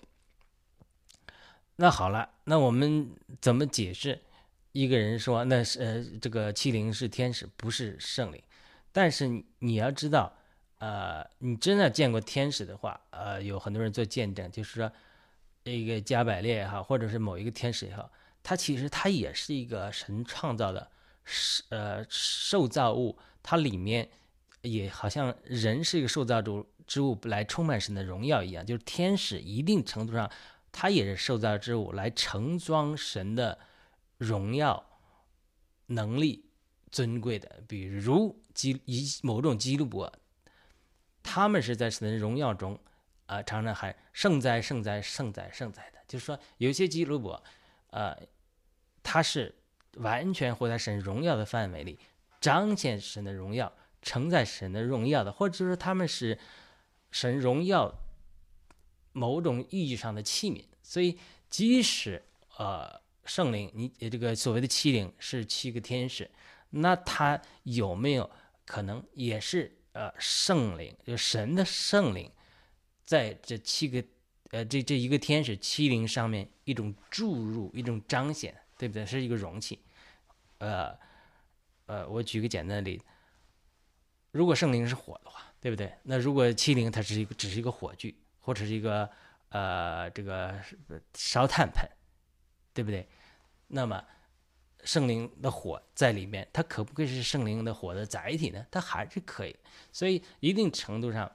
[1.81, 3.11] 那好了，那我们
[3.41, 4.21] 怎么解释？
[4.73, 8.43] 一个人说，那是呃，这个七灵是天使，不是圣灵。
[8.93, 10.37] 但是你要知道，
[10.79, 14.93] 呃，你真的见过天使的话，呃，有很多人做见证，就是说。
[15.64, 18.11] 一个加百列也好，或者是某一个天使也好，
[18.43, 20.91] 它其实它也是一个神创造的，
[21.25, 24.09] 是呃受造物，它里面
[24.62, 30.31] 也好像人是一个受造主之物来充满神的荣耀一样，就是天使一定程度上，
[30.72, 33.59] 它也是受造之物来盛装神的
[34.18, 34.85] 荣耀
[35.87, 36.44] 能力
[36.90, 40.12] 尊贵的，比如基以某种基督伯，
[41.22, 42.78] 他们是在神的荣耀中。
[43.26, 47.44] 啊，常常喊圣哉，圣哉，圣哉，圣哉的，就是说有些基督伯，
[47.90, 48.16] 呃，
[49.02, 49.54] 他是
[49.96, 51.98] 完全活在神荣耀的范围里，
[52.40, 56.38] 彰显神的荣耀，承载神的荣耀的，或者说他们是
[57.11, 58.00] 神荣耀
[59.12, 60.64] 某种意义上的器皿。
[60.83, 61.18] 所以，
[61.51, 62.23] 即使
[62.57, 66.31] 呃圣灵，你这个所谓的七灵是七个天使，
[66.71, 68.31] 那他有没有
[68.64, 72.31] 可能也是呃圣灵，就神的圣灵？
[73.05, 74.05] 在这七个，
[74.51, 79.07] 呃，这这一个天使七灵上面一种注入，一种彰显，对不对？
[79.07, 79.79] 是一个容器，
[80.59, 80.94] 呃，
[81.87, 83.05] 呃，我举个简单的例子，
[84.31, 85.90] 如果圣灵是火的话，对不对？
[86.03, 88.14] 那如果七灵它是一个只是一个火炬，
[88.49, 89.07] 或者是一个
[89.51, 90.59] 呃这个
[91.13, 91.87] 烧炭盆，
[92.73, 93.07] 对不对？
[93.67, 94.03] 那么
[94.85, 98.65] 圣灵的火在里面，它可不可以是圣灵的火的载体呢？
[98.71, 99.55] 它还是可以。
[99.93, 101.31] 所以一定程度上，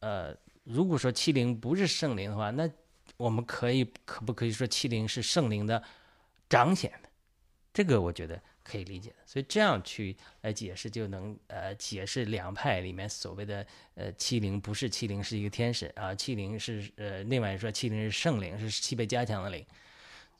[0.00, 0.36] 呃。
[0.64, 2.68] 如果说欺凌不是圣灵的话，那
[3.16, 5.80] 我们可以可不可以说欺凌是圣灵的
[6.48, 7.08] 彰显的？
[7.72, 9.16] 这个我觉得可以理解的。
[9.24, 19.64] 所以这样去来解释，就能呃解释两派里面所谓的呃欺凌不是欺凌是一个天使啊，欺凌是呃另外说欺凌是圣灵是七倍加强的灵。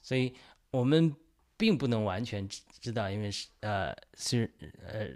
[0.03, 0.35] 所以
[0.71, 1.15] 我们
[1.57, 2.49] 并不能完全
[2.81, 4.51] 知道，因为是呃是
[4.87, 5.09] 呃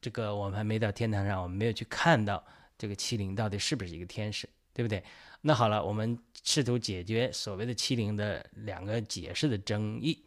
[0.00, 2.42] 这个我们还没到天堂上，我们没有去看到。
[2.76, 5.02] 这个欺凌到底是不是一个天使，对不对？
[5.42, 10.24] 那好了，我们试图解决所谓的欺凌的两个解释的争议。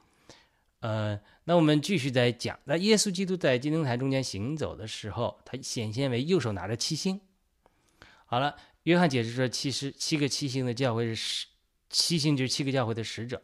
[0.79, 2.59] 呃，那我们继续再讲。
[2.65, 7.19] 那耶稣基督在金灯台中间行走的时候，他显现为右手拿着七星。
[8.25, 11.47] 好了，约翰解释说，其实七个七星的教会是使
[11.89, 13.41] 七星就是七个教会的使者。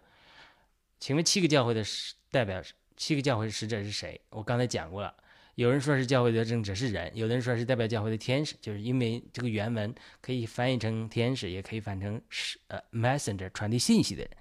[0.99, 2.61] 请问七个教会的使代表
[2.95, 4.21] 七个教会的使者是谁？
[4.29, 5.13] 我刚才讲过了。
[5.55, 14.31] 有人说是教会的正者是人，有的人说是代表教会的天使，就是因为这个原文可以翻译成天使，也可以翻成是呃 messenger 传递信息的人。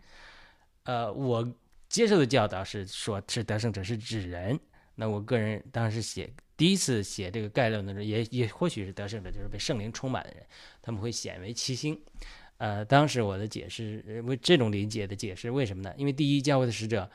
[0.85, 1.55] 呃，我
[1.93, 4.59] 接受的教导是说是得胜者是指人。
[4.95, 10.43] 那我个人当时写第一次写这个概论的时候，也也或许是得胜者就是被圣灵充满的人，
[10.81, 12.01] 他们会显为七星。
[12.57, 15.93] 呃，当时我的解释为这种理解的解释，为什么呢？
[15.99, 17.11] 因为第一，教会的使者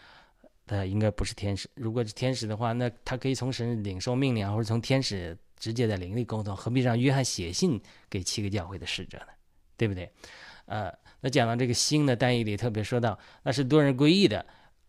[0.68, 9.28] 他应该不是天使，如果是天使的话，那他可以从神领受命令，或者从天使直接在灵力沟通，何必让约翰写信给七个教会的使者呢？
[9.76, 10.12] 对不对？
[10.66, 14.46] 呃，那讲到这个星的，单义里特别说到，那是多人归义的，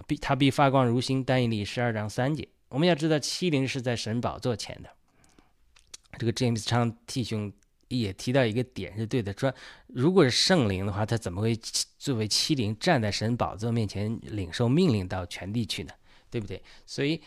[0.08, 1.22] 必他必发光如星。
[1.22, 4.90] 单义里十二章三节，我们要知道七灵是在神宝座前的。
[6.18, 7.52] 这个 James 昌弟兄
[7.86, 9.54] 也提到一个点是对的，说
[9.86, 11.54] 如果是圣灵的话，他怎么会
[11.98, 15.92] 作为七灵站在神宝座面前领受命令到全地去呢？
[16.30, 16.60] 对不对？
[16.86, 17.20] 所以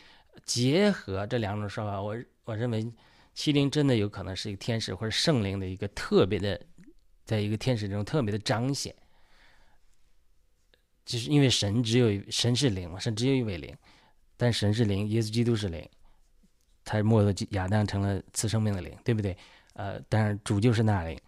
[0.43, 2.91] 结合这两种说法，我我认为
[3.33, 6.59] 七灵真的有可能是一个天使或者圣灵的一个特别的。
[7.23, 8.93] 在一个天使中特别的彰显，
[11.05, 13.75] 就是因为神只有神是灵嘛，神只有一位灵，
[14.37, 15.87] 但神是灵，耶稣基督是灵，
[16.83, 19.37] 他末了亚当成了赐生命的灵，对不对？
[19.73, 21.19] 呃，当然主就是那灵，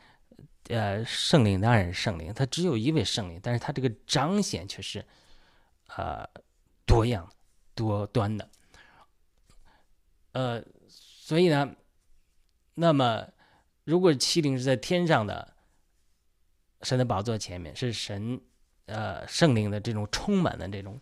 [0.69, 5.05] 呃，圣灵当然是圣灵，他只有一位圣灵，但是他这个彰显却是
[5.95, 6.27] 呃
[6.85, 7.29] 多样
[7.75, 8.49] 多端的，
[10.33, 11.75] 呃，所以呢，
[12.75, 13.27] 那么
[13.83, 15.51] 如果七灵是在天上的。
[16.85, 18.41] 神的宝座前面是神，
[18.85, 20.99] 呃，圣灵的这种充满的这种，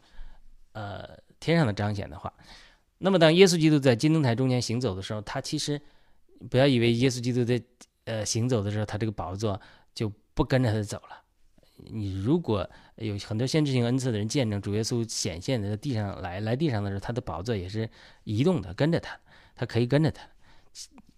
[0.74, 2.32] 呃，天上的彰显的话，
[3.00, 5.82] 那么当耶稣基督在金灯台中间行走的时候，他其实
[6.50, 7.60] 不要以为耶稣基督在
[8.06, 9.60] 呃行走的时候，他这个宝座
[9.96, 11.24] 就不跟着他走了。
[11.78, 17.90] 你如果有很多先知性恩赐的人见证主耶稣显现在地上来来地上的时候，他的宝座也是
[18.24, 19.20] 移动的，跟着他，
[19.56, 20.22] 他可以跟着他，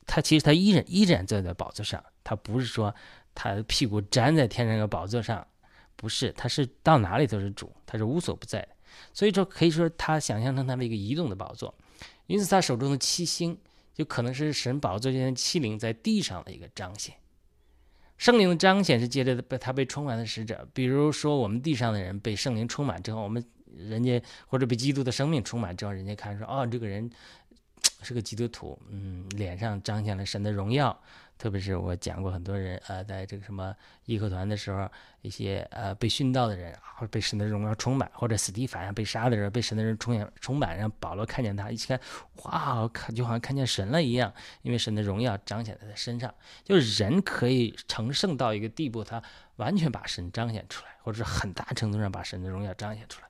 [0.06, 2.95] 他其实他依然依然坐在宝座上，他不是说。
[3.36, 5.47] 他的屁股粘在天上的宝座上，
[5.96, 8.70] 不是，他是到哪里都是主，他是无所不在的。
[9.14, 11.74] 所以说，可以说他想象成他们一个移动的宝座。
[12.28, 13.58] 因此，他手中的七星
[13.94, 17.16] 就可能是神宝座前的七灵在地上的一个彰显。
[18.18, 23.44] 圣灵的彰显是接着被他被充满的使者，比如说我们地上的人被圣灵充满之后，我们
[23.76, 27.10] 人家或者被基督的生命充满之后，人家看说，哦，这个人
[28.04, 30.98] 是个基督徒，嗯，脸上彰显了神的荣耀。
[31.38, 34.89] 特别是我讲过很多人，呃，在这个什么义和团的时候，
[35.22, 42.00] 一些呃被殉道的人，或者被神的荣耀充满，或者死地反被杀的人，被神的人充满充满，让保罗看见他，一起看，
[42.43, 46.34] 哇，看就好像看见神了一样，因为神的荣耀彰显在他身上。
[46.63, 49.22] 就是人可以成圣到一个地步，他
[49.58, 53.28] 完全把神彰显出来，或者是很大程度上把神的荣耀彰显出来，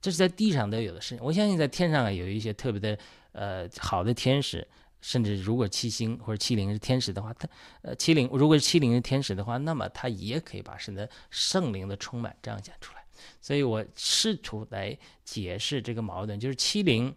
[0.00, 1.24] 这是在地上都有的事情。
[1.24, 2.96] 我相信在天上有一些特别的
[3.32, 4.64] 呃好的天使。
[5.00, 7.48] 甚至如果七星或者七灵是天使的话，他
[7.82, 13.04] 呃七灵如果是七灵是天使的话，那么他也可以把神的圣灵的充满彰显出来。
[13.40, 17.14] 所以我试图来解释这个矛盾，就是七灵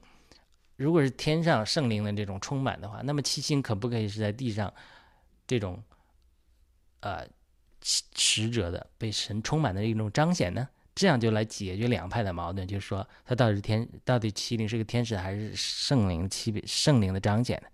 [0.75, 4.73] 如果是天上圣灵的这种充满的话，那么七星可不可以是在地上
[5.45, 5.83] 这种
[7.01, 7.27] 呃
[8.15, 10.67] 使者的被神充满的一种彰显呢？
[10.93, 17.67] 这样就来解决两派的矛盾，就是说他到底是天，到底七灵是个天使还是圣灵七圣灵的彰显呢？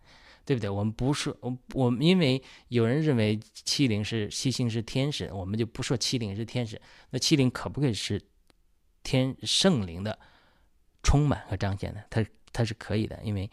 [0.46, 0.70] 对不对？
[0.70, 6.82] 我们不说，我我们因为有人认为七灵是七星是天使，我们就不说七灵是天使。
[7.10, 8.22] 那七灵可不可以是
[9.04, 10.18] 天圣灵的
[11.04, 12.02] 充满和彰显呢？
[12.10, 13.50] 它它是可以的，因为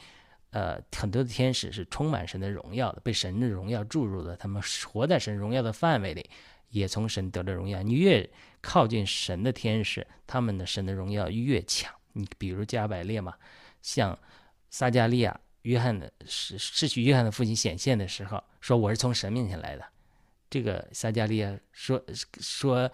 [0.51, 6.31] 呃很多的天使是充满神的荣耀的，被神的荣耀注入的，他们活在神荣耀的范围里。
[6.75, 7.81] 也从神得了荣耀。
[7.83, 8.29] 你越
[8.61, 11.93] 靠近神的天使，他们的神的荣耀越强。
[12.13, 13.33] 你比如加百列嘛，
[13.81, 14.19] 像
[14.71, 19.85] 撒加利亚、约翰的失失去约翰的父亲显现的时候，说我是从神面前来的。
[20.51, 22.05] 这个撒加利亚说
[22.41, 22.91] 说，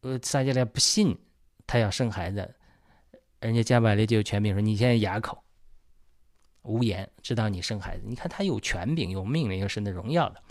[0.00, 1.16] 呃，撒加利亚不信
[1.64, 2.54] 他要生孩子，
[3.40, 5.42] 人家加百列就有权柄说你现在哑口
[6.62, 8.04] 无言，知道你生孩子。
[8.06, 10.42] 你看他有权柄，有命令，有神的荣耀的。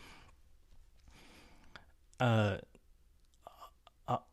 [2.18, 2.62] 呃，
[4.06, 4.28] 好，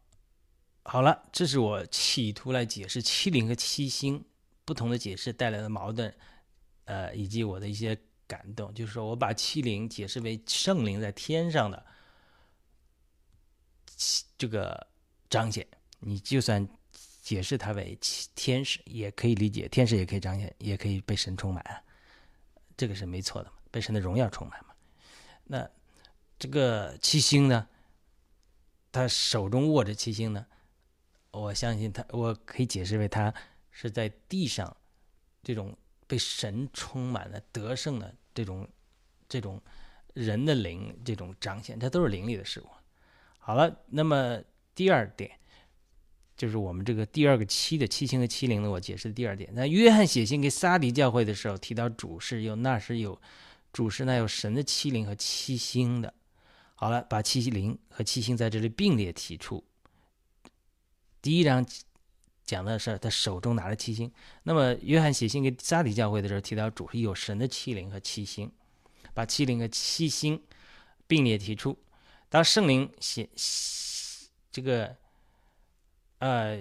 [0.85, 4.24] 好了，这是我企图来解释七灵和七星
[4.64, 6.14] 不同的解释带来的矛盾，
[6.85, 8.72] 呃，以及我的一些感动。
[8.74, 11.85] 就是说我把七灵解释为圣灵在天上的
[14.39, 14.87] 这个
[15.28, 15.66] 彰显，
[15.99, 16.68] 你就算
[17.22, 17.99] 解释它为
[18.35, 21.85] 天使，也可以理解，天使也可以彰显，也可以被神充满，
[22.76, 24.74] 这个是没错的嘛，被神的荣耀充满嘛。
[25.45, 25.68] 那
[26.43, 27.68] 这个七星呢？
[28.90, 30.45] 他手中握着七星呢，
[31.30, 33.32] 我相信他，我可以解释为他
[33.70, 34.76] 是在地上
[35.45, 35.78] 这种
[36.09, 38.68] 被神充满了得胜的这种
[39.28, 39.62] 这种
[40.14, 42.66] 人的灵这种彰显，这都是灵里的事物。
[43.38, 44.43] 好了，那么
[44.74, 45.30] 第二点
[46.36, 49.49] 就是我们这个第二个七的七星和七灵的，我解释的第二点。
[49.55, 53.16] 那约翰写信给撒迪教会的时候提到主是有那是有
[53.72, 56.12] 主是那有神的七灵和七星的。
[56.83, 59.62] 好了，把七灵和七星在这里并列提出。
[61.20, 61.64] 第一章
[62.43, 64.12] 讲的是他手中拿着七星。
[64.43, 68.51] 那么约翰写信给撒底教会的时候提到，主是有神的七灵和七星，
[69.14, 70.43] 把七灵和七星
[71.07, 71.78] 并列提出。
[72.28, 73.28] 当圣灵显
[74.51, 74.97] 这个
[76.18, 76.61] 呃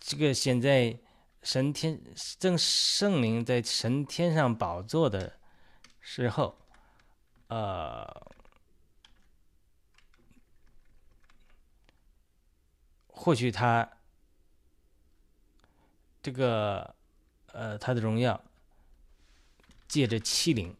[0.00, 0.98] 这个现在
[1.44, 1.96] 神天
[2.40, 5.38] 正圣灵在神天上宝座的
[6.00, 6.58] 时候，
[7.46, 8.29] 呃。
[13.22, 13.86] 或许他
[16.22, 16.94] 这个
[17.52, 18.42] 呃，他的荣耀
[19.86, 20.74] 借着欺凌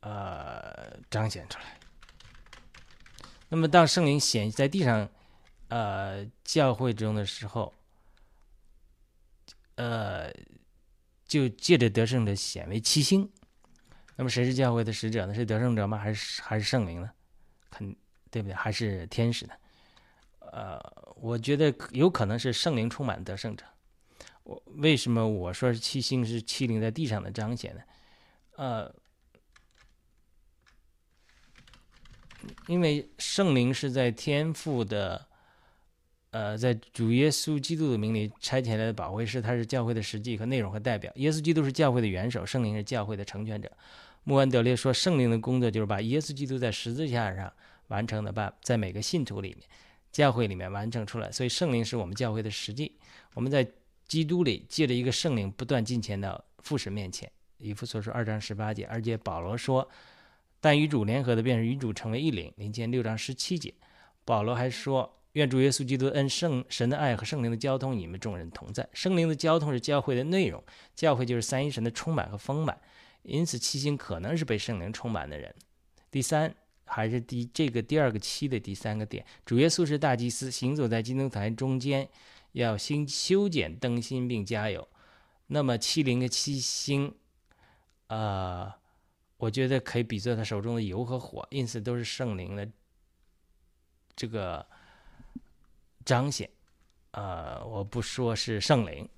[0.00, 1.80] 呃彰显出来。
[3.48, 5.10] 那么当圣灵显在地上
[5.66, 7.74] 呃教会中的时候，
[9.74, 10.32] 呃，
[11.26, 13.28] 就借着得胜者显为七星。
[14.14, 15.34] 那么谁是教会的使者呢？
[15.34, 15.98] 是得胜者吗？
[15.98, 17.10] 还是还是圣灵呢？
[17.68, 17.96] 肯
[18.30, 18.54] 对不对？
[18.54, 19.54] 还是天使呢？
[20.52, 20.78] 呃，
[21.22, 23.64] 我觉得有可能是圣灵充满得胜者。
[24.42, 27.82] 我为什么我说是七星是七灵在地上的彰显呢？
[28.56, 28.92] 呃，
[32.66, 35.24] 因为圣灵是在天赋的，
[36.32, 41.12] 呃，在主耶稣基督的名里拆起来的宝贵师，他是教会的实际和内容和代表。
[41.14, 43.70] 耶稣基督是教会的元首，圣灵是教会的成全者。
[44.24, 47.52] 穆安德烈说，圣灵的工作就是把耶稣基督在十字架上
[47.86, 49.68] 完成的，把在每个信徒里面。
[50.12, 52.92] 教会里面完成出来，所以圣灵是我们教会的实际。
[53.32, 53.66] 我们在
[54.06, 57.30] 基督里借着一个圣灵不断进前到父神面前。
[57.56, 59.88] 以父所说二章十八节，而且保罗说，
[60.60, 62.52] 但与主联合的便是与主成为一灵。
[62.56, 63.72] 林前六章十七节，
[64.24, 68.86] 保罗还说，愿主耶稣基督恩圣神的爱和圣灵的交通，你们众人同在。
[68.92, 70.62] 圣灵的交通是教会的内容，
[70.94, 72.78] 教会就是三一神的充满和丰满。
[73.22, 75.54] 因此，七星可能是被圣灵充满的人。
[76.10, 76.54] 第三。
[76.94, 82.06] 还是第这个第二个七的第三个点，主耶稣是大祭司，行走在金灯台中间，
[82.52, 84.86] 要新修剪灯芯并加油。
[85.46, 87.14] 那么七零的七星，
[88.08, 88.70] 呃，
[89.38, 92.68] 我觉得可以比作他手中的油和火，因此都是圣灵的
[94.14, 94.66] 这个
[96.04, 96.50] 彰显。
[97.12, 99.08] 呃，我不说是圣灵，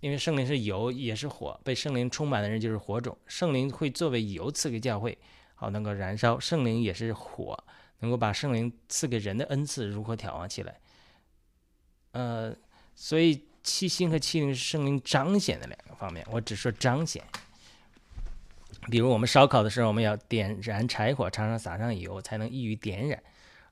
[0.00, 5.18] 因为圣灵是油也是火，被圣灵充满的人就是火种，圣灵会作为油赐给教会。
[5.62, 7.56] 好，能够燃烧圣灵也是火，
[8.00, 10.80] 能够把圣灵赐给人的恩赐如何挑旺起来？
[12.10, 12.52] 呃，
[12.96, 16.26] 所以七星和七灵是圣灵彰显的两个方面。
[16.32, 17.22] 我只说彰显，
[18.90, 23.16] 比如我们烧烤的时候，我们要点燃柴火，常常撒上油才能易于点燃；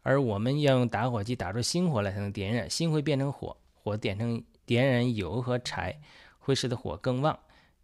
[0.02, 6.00] 而我们要用打火机打出星火来才能点燃，星会变成火，火点成点燃油和柴，
[6.38, 7.36] 会使得火更旺。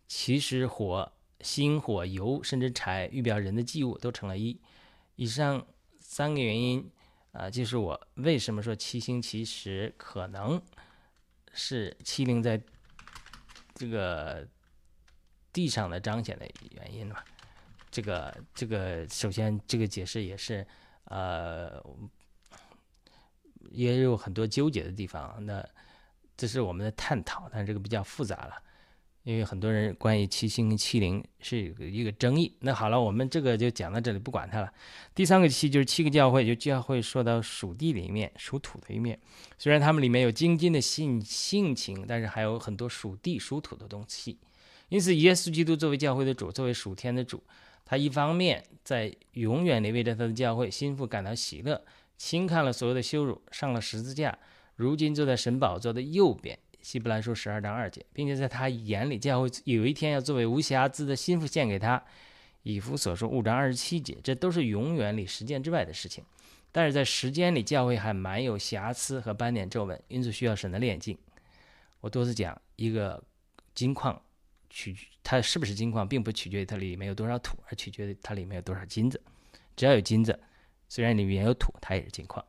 [0.07, 1.11] 其实火。
[1.41, 4.59] 星火油甚至柴预表人的祭物都成了一。
[5.16, 5.66] 以上
[5.99, 6.91] 三个原因
[7.32, 10.61] 啊，就是我为什么说七星其实可能
[11.53, 12.61] 是七灵在
[13.74, 14.47] 这个
[15.53, 17.16] 地上的彰显的原因嘛。
[17.91, 20.66] 这个这个首先这个解释也是
[21.05, 21.82] 呃
[23.70, 25.37] 也有很多纠结的地方。
[25.47, 25.66] 那
[26.37, 28.62] 这是我们的探讨，但是这个比较复杂了。
[29.27, 32.55] 因为很多人关于七星跟七灵是有一个争议。
[32.61, 34.72] 那好了，我们这个就讲到这里，不管它了。
[35.16, 39.18] 第三个七就是七个教会，就教会说到属地的一面，属土的一面。
[39.59, 44.39] 虽然他们里面有精进的性性情，但是还有很多属地属土的东西。
[44.91, 47.43] 因此，耶稣基督作为教会的主，作为属天的主，
[47.85, 51.85] 他一方面在永远的为着他的教会心腹感到喜乐，
[52.16, 54.39] 轻看了所有的羞辱，上了十字架，
[54.77, 56.57] 如今坐在神宝座的右边。
[56.87, 62.01] 希伯来书十二章二节，并且在他眼里，教会有一天要作为无瑕疵的心腹献给他。
[62.62, 66.22] 以弗所说五章二十七节，这都是永远里实践之外的事情。
[66.70, 71.18] 但是在时间里，教会还蛮有瑕疵和斑点皱纹，因此需要神的炼净。
[72.01, 73.20] 我多次讲，一个
[73.74, 74.22] 金矿
[74.70, 79.20] 取它是不是金矿，并不取决于它里面有多少土，而取决于它里面有多少金子。
[79.74, 80.39] 只要有金子，
[80.89, 82.45] 虽然里面有土，它也是金矿。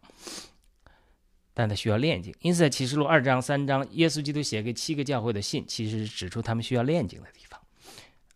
[1.59, 7.59] 但他需要炼净，因此在启示录二章、三章，耶稣基督写给七个教会的信，其实是指出他们需要炼净的地方。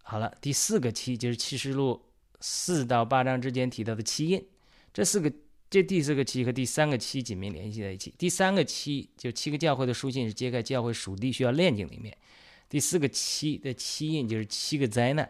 [0.01, 2.01] 好了，第四个七就是启示录
[2.39, 4.43] 四到八章之间提到的七印，
[4.91, 5.32] 这四个
[5.69, 8.11] 这第四个七和第三个七紧密联系在一起。
[8.17, 12.17] 第三个七就七个教会的书信是揭开教会属地需要炼净的一面，
[12.67, 15.30] 第四个七的七印就是七个灾难，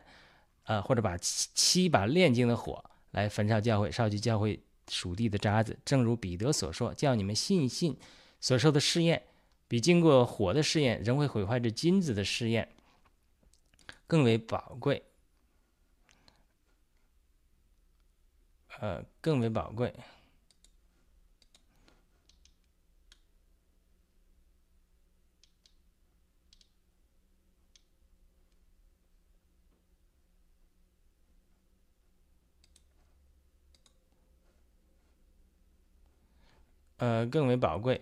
[0.64, 2.82] 啊，或者把七七把炼净的火
[3.12, 4.58] 来焚烧教会，烧去教会。
[4.92, 7.98] 属地的渣子，正如彼得所说，叫你们信信
[8.42, 9.24] 所受的试验，
[9.68, 12.68] 比经过火的试验仍会毁坏这金子的试验
[14.06, 15.02] 更为宝贵。
[18.80, 19.94] 呃，更为宝贵。
[37.02, 38.00] 呃，更为宝贵。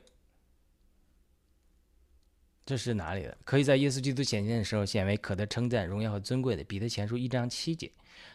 [2.65, 3.37] 这是哪里的？
[3.45, 6.65] 可以在耶稣基督显现的时候显为可得称赞、荣耀和尊贵的。
[6.65, 7.89] 彼得前书一章七节。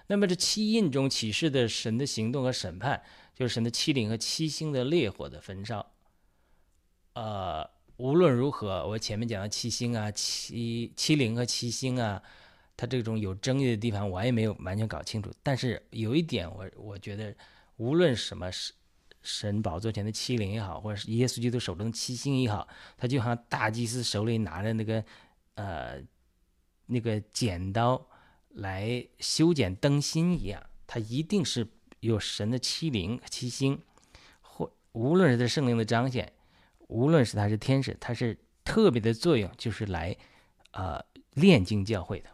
[0.07, 3.03] 那么这七印中启示的神的行动和审判，
[3.35, 5.85] 就是神的七灵和七星的烈火的焚烧。
[7.13, 12.23] 呃，无论如何，我前面讲的七星啊、七七灵和七星啊，
[12.75, 15.31] 它这种有争议的地方，我也没有完全搞清楚。
[15.43, 17.37] 但是有一点，我我觉得，
[17.77, 18.73] 无论什么是。
[19.25, 25.05] 神宝座前的七灵也好，或者是耶稣基督手中的七星也好，他就像大祭司手里拿着那个
[25.55, 26.01] 呃
[26.87, 28.07] 那个剪刀
[28.51, 31.67] 来修剪灯芯一样，他一定是
[32.01, 33.81] 有神的七灵七星，
[34.43, 36.31] 或无论是他圣灵的彰显，
[36.89, 40.15] 无论是他是天使，他是特别的作用，就是来
[40.73, 41.03] 呃
[41.33, 42.34] 炼金教会的。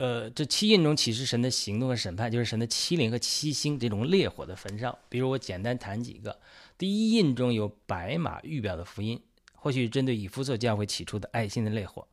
[0.00, 4.98] 呃，这七印中启示神的行动和审判，就是神的七灵和七星这种烈火的焚烧。
[5.10, 6.40] 比如我简单谈几个。
[6.78, 9.20] 第一印中有白马预表的福音，
[9.54, 12.08] 或许针对以弗所教会起初的爱心的烈火。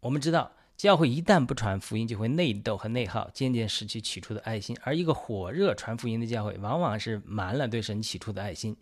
[0.00, 4.74] 我们知道，教会一旦不传福音，就会内斗和内耗，渐渐失去起初的爱心。
[4.80, 8.74] 而一个火热传福音的教会，往往是满了对神起初的爱心。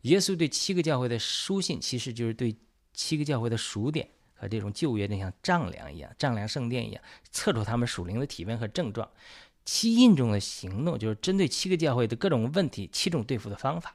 [0.00, 2.56] 耶稣对七个教会的书信，其实就是对
[2.92, 4.08] 七个教会的数点。
[4.40, 9.08] 和这种旧约就像丈量一样，丈量圣殿一样，测出他们属灵的体温和症状。
[9.66, 13.94] 七印中的行动就是针对七个教会的各种问题，七种对付的方法。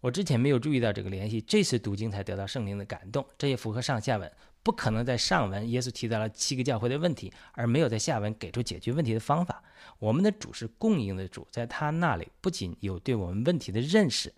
[0.00, 3.24] 我之前没有注意到这个联系，这次读经才得到圣灵的感动。
[3.38, 4.30] 这也符合上下文，
[4.62, 9.62] 不可能在上文耶稣提到了七个教会的问题，而没有在下文给出解决问题的方法。
[9.98, 14.32] 我们的主是供应的主，在他那里不仅有对我们问题的认识，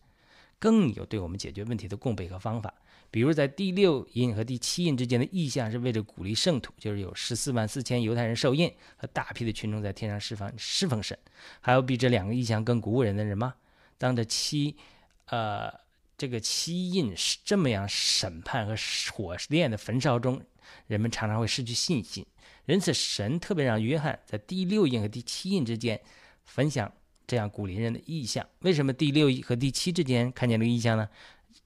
[0.58, 2.72] 更有对我们解决问题的供备和方法。
[3.10, 11.18] 比如在第六印和第七印之间的意象是为了鼓励圣徒，就是有十四万四千犹太人受印和大批的群众在天上释放侍奉神。
[11.60, 13.54] 还有比这两个意象更鼓舞人的人吗？
[13.98, 14.76] 当这七，
[15.26, 15.72] 呃，
[16.16, 18.74] 这个七印是这么样审判和
[19.12, 20.40] 火炼的焚烧中，
[20.86, 22.24] 人们常常会失去信心。
[22.66, 26.00] 因此，神特别让约翰在第六印和第七印之间
[26.44, 26.92] 分享
[27.26, 28.46] 这样鼓励人的意象。
[28.60, 31.08] 为什么第六和第七之间看见这个意象呢？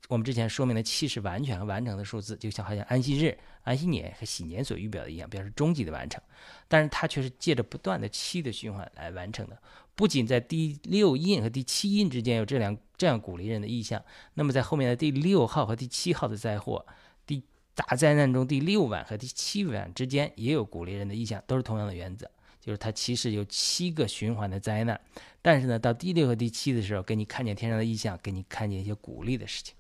[0.09, 6.21] 我们之前说明的七是完全和完成的数字，就像好像安息日、安息年和喜年所预表的一样，表示终极的完成。
[6.69, 9.59] 但是它却是借着不断的七的循环来完成的。
[9.95, 14.03] 不仅在第六印和第七印之间有这两这样鼓励人的意象，
[14.35, 16.85] 那么在后面的第六号和第七号的灾祸、
[17.25, 17.43] 第
[17.75, 22.29] 大灾难中第六晚和第七晚之间也有鼓励人的意象，都是同样的原则，
[22.65, 24.99] 就是它其实有七个循环的灾难。
[25.43, 29.75] 但是呢，到第六和第七的时候，给你看见天上的异象，给你看见一些鼓励的事情。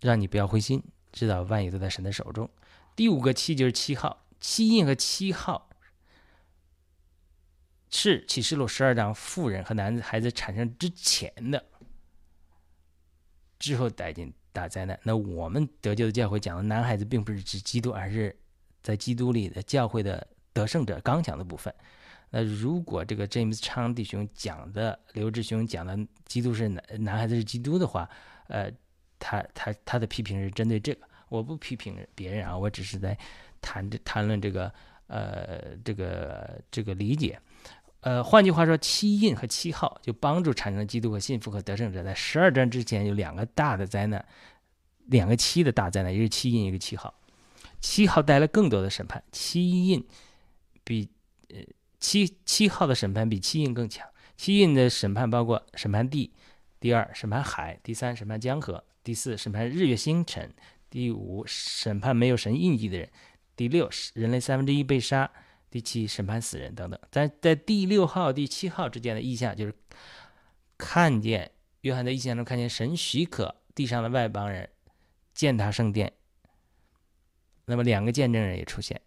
[0.00, 0.80] 让你不要灰心，
[1.12, 2.48] 知道万有都在神的手中。
[2.94, 5.68] 第五个七就是七号，七印和七号
[7.90, 11.64] 是启示录十二章妇人和男子孩子产生之前的，
[13.58, 14.96] 之后带进大灾难。
[15.02, 18.38] 那我们得救的教会讲的男孩子，并不是指基督，而是
[18.82, 20.24] 在基督里的教会的
[20.54, 21.74] 得胜者刚强的部分。
[22.30, 28.08] 那如果这个詹姆斯昌弟兄讲的，刘志雄讲的，基督是男男孩子是基督的话，
[28.48, 28.72] 呃。
[29.16, 31.00] 他他他的批评是针对这个，
[31.30, 33.16] 我不批评别人啊，我只是在
[33.62, 34.70] 谈这谈论这个
[35.06, 37.40] 呃这个这个理解，
[38.00, 44.22] 呃换句话说，七印和七号就帮助产生了基督和信服和得胜者，在十二章之前有两个大的灾难，
[45.06, 47.14] 两个七的大灾难，一个七印一个七号，
[47.80, 50.04] 七号带来更多的审判，七印
[50.84, 51.08] 比
[51.48, 51.56] 呃
[51.98, 54.06] 七七号的审判比七印更强，
[54.36, 56.32] 七印的审判包括审判地，
[56.78, 58.84] 第二审判海，第三审判江河。
[59.02, 60.48] 第四，审判日月星辰；
[60.88, 63.06] 第五，审判没有神印记的人；
[63.54, 65.30] 第六，人类三分之一被杀；
[65.70, 66.98] 第七，审判死人等等。
[67.10, 69.74] 在在第六号、第七号之间的意象，就是
[70.78, 71.50] 看见
[71.82, 74.70] 约翰在意象中看见神许可地上的外邦人
[75.34, 76.10] 践踏圣殿。
[77.66, 78.98] 那么两个见证人也出现。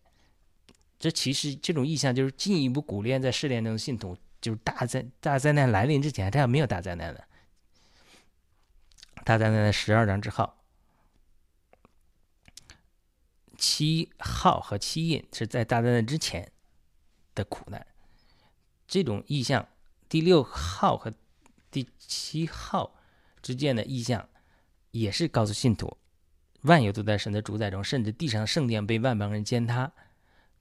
[0.99, 7.23] 这其实这种意象就是进一步鼓励在试炼中的信徒，就是大灾大灾难来临之前，这样没有大灾难的。
[9.23, 10.53] 大灾难的十二章之后，
[13.57, 16.51] 七号和七印是在大灾难之前
[17.35, 17.85] 的苦难。
[18.87, 19.67] 这种意象，
[20.07, 21.13] 第六号和
[21.69, 22.95] 第七号
[23.41, 24.29] 之间的意象，
[24.91, 25.97] 也是告诉信徒，
[26.61, 29.91] 万有都在神的主宰中，甚至地上圣殿被万邦人践踏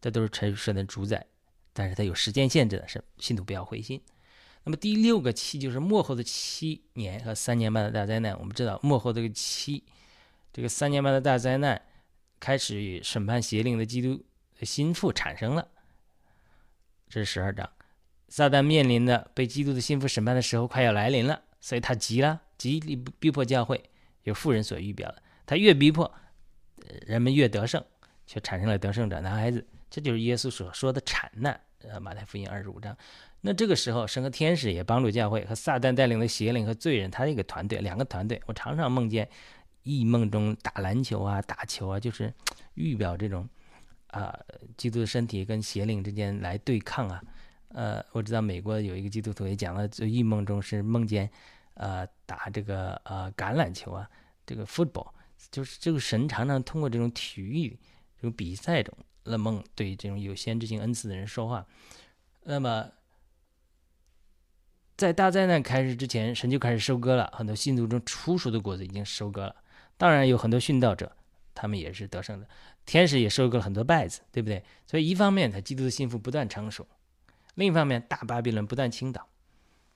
[0.07, 1.27] 这都是神神的主宰，
[1.73, 4.01] 但是它有时间限制的，是信徒不要灰心。
[4.63, 8.39] 那么第六个七就是末后的七年和三年半的大灾难。
[8.39, 9.83] 我们知道末后这个七，
[10.53, 11.83] 这个三年半的大灾难
[12.39, 14.25] 开始与审判邪灵的基督
[14.57, 15.67] 的心腹产生了。
[17.09, 17.69] 这是十二章，
[18.29, 23.91] 撒旦面临的被基督的心腹审判的时候快要来临了，所以他急了，极力逼迫教会，
[24.23, 25.21] 有妇人所预表的。
[25.45, 26.15] 他越逼迫，
[27.05, 27.85] 人们越得胜，
[28.25, 29.67] 却产生了得胜者男孩子。
[29.89, 31.61] 这就是耶稣所说的惨难。
[31.83, 32.97] 呃，马太福音二十五章。
[33.41, 38.43] 那这个时候，神和天使也帮助教会和撒旦带领的邪灵和罪人，他的一个团队，两个团队。
[38.47, 39.29] 我常常梦见
[39.83, 42.33] 异梦中打篮球啊，打球啊，就是
[42.75, 43.49] 预表这种。
[44.09, 44.35] 啊，
[44.79, 47.21] 基督的身体跟邪灵之间来对抗啊！
[47.69, 51.29] 呃，我知道美国有一个基督徒也讲了，就异梦中是梦见，
[51.75, 54.09] 呃，打这个呃橄榄球啊，
[54.47, 55.09] 这个 football，
[55.51, 57.79] 就是这个神常常通过这种体育
[58.15, 58.97] 这种比赛中
[59.31, 61.67] 的梦对这种有先知性恩赐的人说话。
[62.45, 62.91] 那么，
[64.97, 69.57] 在大灾难开始之前，神就开始收割了很多信徒中初熟的果子已经收割了，
[69.97, 71.17] 当然有很多殉道者，
[71.55, 72.49] 他们也是得胜的。
[72.85, 74.63] 天使也收割了很多败子，对不对？
[74.87, 76.85] 所以一方面，他基督的幸福不断成熟；
[77.57, 79.29] 另一方面，大巴比伦不断倾倒，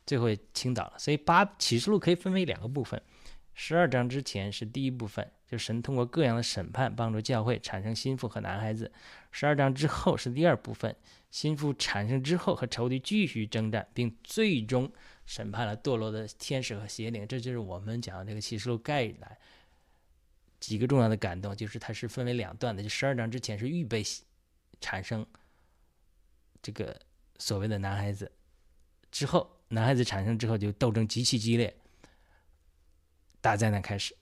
[0.04, 0.94] 最后也倾倒了。
[0.98, 3.00] 所以八启示录可以分为两个部分：
[3.54, 8.86] 十二章之前是第一部分，就神通过各样的审判帮助教会产生心腹和男孩子；
[9.32, 10.94] 十二章之后是第二部分，
[11.32, 14.88] 心腹产生之后和仇敌继续征战，并最终
[15.26, 17.26] 审判了堕落的天使和邪灵。
[17.26, 19.36] 这就是我们讲的这个启示录概览。
[20.60, 22.80] 几个重要的感动，就是它是分为两段的。
[22.80, 24.04] 就十二章之前是预备
[24.80, 25.26] 产生
[26.62, 26.96] 这个
[27.38, 28.30] 所谓的男孩子，
[29.10, 31.74] 之后男孩子产生之后就斗争极其激烈，
[33.40, 34.14] 大灾难开始。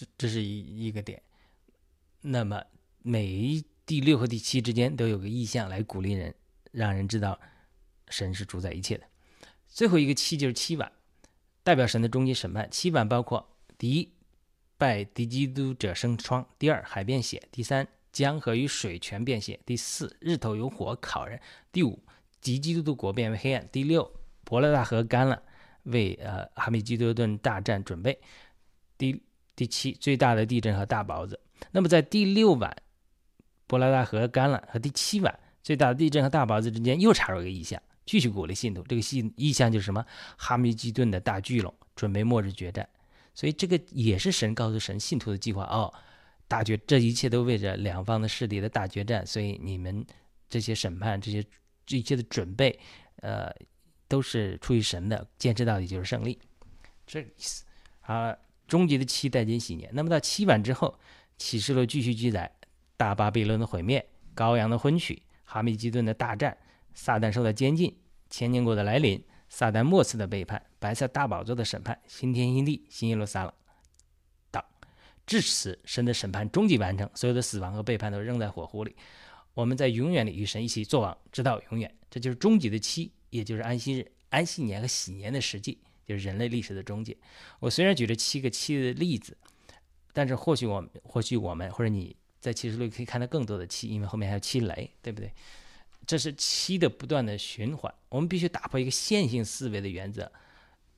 [0.00, 1.20] 这这是一一个点。
[2.22, 2.64] 那么
[3.02, 6.34] 每一第六和第七之间都有个意象来鼓励人，
[6.72, 7.38] 让人知道
[8.08, 9.04] 神是主宰一切的。
[9.68, 10.90] 最后一个七就是七晚。
[11.62, 14.14] 代表神的终极审判，七晚包括：第一，
[14.78, 21.38] 拜敌基督者生疮；第二，海变血；第三，江河与水全变血；第四，日头有火烤人；
[21.70, 22.02] 第五，
[22.40, 24.10] 敌基督的国变为黑暗；第六，
[24.42, 25.42] 伯拉大河干了，
[25.82, 28.14] 为呃哈米基多顿大战准备；
[28.96, 29.22] 第
[29.60, 31.38] 第七，最大的地震和大雹子。
[31.70, 32.74] 那么在第六晚，
[33.66, 37.78] 伯拉大河干了和第七晚最大的地震和大雹子之间，又插入一个意象。
[38.06, 40.02] 继续鼓励信徒，这个信意象就是什么？
[40.38, 42.88] 哈密基顿的大巨龙准备末日决战，
[43.34, 45.92] 所以这个也是神告诉神信徒的计划哦。
[46.48, 50.02] 大决，这一切都为着两方的势力的大决战，所以你们
[50.48, 51.44] 这些审判、这些
[51.84, 52.80] 这一切的准备，
[53.16, 53.54] 呃，
[54.08, 56.38] 都是出于神的，坚持到底就是胜利，
[57.06, 57.62] 这个意思。
[58.00, 58.34] 啊，
[58.70, 60.96] 终极的七代金喜年，那么到七晚之后，
[61.36, 62.50] 启示录继续记载
[62.96, 66.56] 大巴比伦的毁灭、羔羊的婚娶、哈米基顿的大战。
[66.92, 67.96] 撒旦受到监禁，
[68.28, 73.52] 千年国的来临，撒旦末次的背叛，白色大宝座的审判，新天新地，新耶路撒冷，
[74.50, 74.62] 等，
[75.24, 78.94] 至此，神的审判终极完成，所有的死亡和背叛都扔在火湖里，
[79.54, 81.92] 我们在永远里与神一起作王，直到永远。
[82.10, 85.78] 这就是终极的期，也就是安息日、安息年和喜年的实际，
[86.10, 87.16] 就是人类历史的终结。
[87.60, 89.36] 我虽然举了七个七的例子，
[90.12, 95.32] 但是或许我，或许我们或者你在启示录可以看到更多的七，因为后面还有七雷，对不对？
[96.04, 100.32] 这是七的不断的循环，我们必须打破一个线性思维的原则，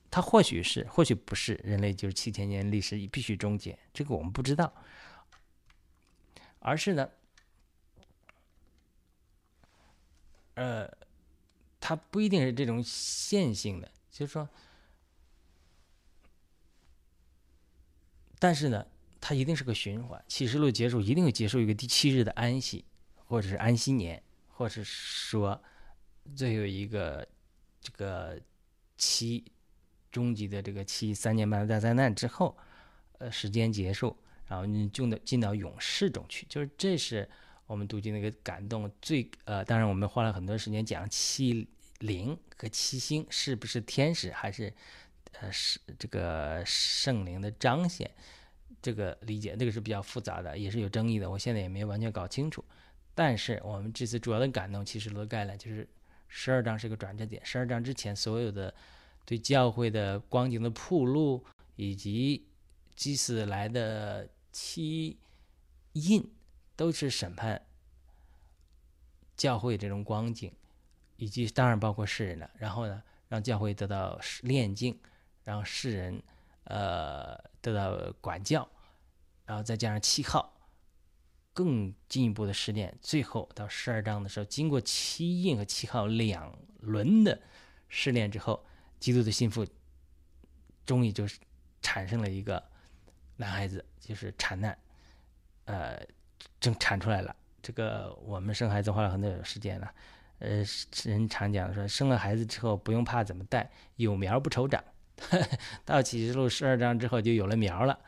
[0.09, 4.73] 它或许是，或许不是，人类就是七千年历史必须终结，这个我们不知道，
[6.57, 7.07] 而是呢，
[10.55, 10.89] 呃，
[11.79, 14.49] 它不一定是这种线性的，就是说，
[18.43, 18.85] 但是呢，
[19.21, 22.83] 它一定是个循环，启示录结束一定会结束一个第七日的安息，
[23.15, 24.21] 或者是安息年。
[24.49, 25.63] 或是说，
[26.35, 27.25] 最后一个
[27.79, 28.37] 这个
[28.97, 29.45] 七
[30.11, 32.57] 终极的这个七三年半的大灾难之后，
[33.19, 34.13] 呃，时间结束，
[34.47, 36.45] 然后你就能进到勇士中去。
[36.49, 37.29] 就是这是
[37.65, 38.91] 我们读经的一个感动。
[39.01, 41.65] 最呃，当然我们花了很多时间讲七
[41.99, 44.73] 灵和七星是不是天使还是
[45.39, 48.09] 呃是这个圣灵的彰显，
[48.81, 51.29] 这个理解这个是比较复杂的，也是有争议的。
[51.29, 52.63] 我现在也没有完全搞清楚。
[53.15, 55.87] 但是我们这次主要的感动，其实罗概览就是
[56.27, 57.45] 十二章是个转折点。
[57.45, 58.73] 十二章之前所有的
[59.25, 62.47] 对教会的光景的铺路，以及
[62.95, 65.17] 祭司来的七
[65.93, 66.27] 印，
[66.75, 67.61] 都是审判
[69.37, 70.51] 教会这种光景，
[71.17, 72.49] 以及当然包括世人了。
[72.57, 74.99] 然后呢，让教会得到炼净，
[75.43, 76.21] 让世人
[76.65, 78.67] 呃得到管教，
[79.45, 80.51] 然后再加上七号。
[81.55, 87.39] 更进一步的试炼，最后到十二章的时候，经过七印和七号两轮的
[87.89, 88.65] 试炼之后，
[88.99, 89.63] 基督的心腹
[90.83, 91.39] 终于就是
[91.79, 92.63] 产生了一个
[93.35, 94.75] 男孩子，就是产难，
[95.65, 96.03] 呃，
[96.59, 97.35] 正产出来了。
[97.61, 99.93] 这个我们生孩子花了很多时间了，
[100.39, 100.63] 呃，
[101.03, 104.83] 人常讲说，生了孩子之后不用怕怎么带，有苗不愁长。
[105.85, 107.99] 到启示录十二章之后就有了苗了，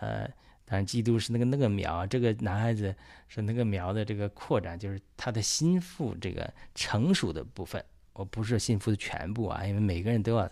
[0.00, 0.26] 呃，
[0.64, 2.94] 当然基督是那个那个苗，这个男孩子
[3.28, 7.82] 是那个苗的这个扩展，就是他的心腹这个成熟的部分。
[8.12, 10.50] 我不是心腹的全部啊，因为每个人都要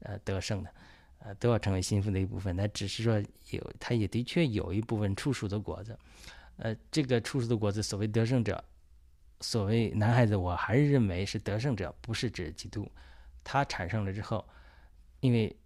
[0.00, 0.70] 呃得胜的，
[1.18, 2.56] 呃都要成为心腹的一部分。
[2.56, 5.98] 那只是说有，他也的确有一部分初熟的果子。
[6.56, 8.64] 呃，这个初熟的果子，所谓得胜者，
[9.40, 12.90] 所谓男孩子，我还是认为是得胜者，不是指基督。
[13.44, 14.46] 他产生了之后，
[15.22, 15.56] 因为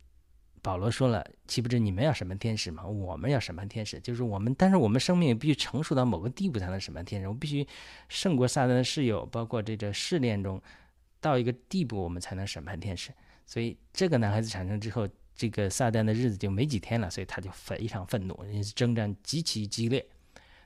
[0.63, 2.87] 保罗说了，岂不知你们要审判天使吗？
[2.87, 7.27] 我们要审判天使，就是我们，但是我们生命必须成熟到某个地步才能审判天使。
[7.27, 7.67] 我们必须
[8.09, 10.61] 胜过撒旦的室友，包括这个试炼中
[11.21, 13.11] 到一个地步，我们才能审判天使。
[13.47, 18.37] 所以这个男孩子产生之后，这个撒旦的日子就没几天了，所以他就非常愤怒，
[18.75, 20.07] 征战极其激烈。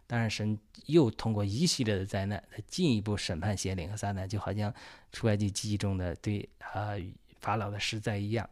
[0.06, 4.74] 当然，神又通过一系列的灾难来进一步审判邪灵和撒旦，就好像
[5.12, 6.94] 出埃及记忆中的对啊
[7.40, 8.48] 法老的十灾一样，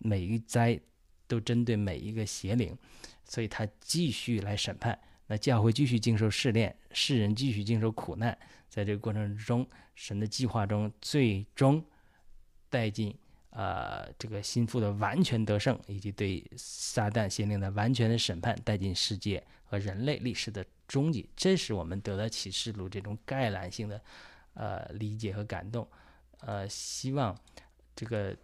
[0.00, 0.78] 每一灾
[1.28, 2.76] 都针对每一个邪灵，
[3.24, 4.98] 所以他继续来审判。
[5.28, 8.36] 那教会继续经受试炼，世人继续经受苦难，
[8.68, 11.84] 在这个过程之中，神的计划中最终
[12.68, 13.16] 带进
[13.50, 19.42] 啊这个心腹的完全得胜，以及对撒旦邪灵的完全的审判带进世界。
[19.70, 24.02] 和人类历史的终极，这是我们得到启示录这种概览性的
[24.54, 25.88] 呃理解和感动。
[26.40, 27.38] 呃，希望
[27.94, 28.36] 这个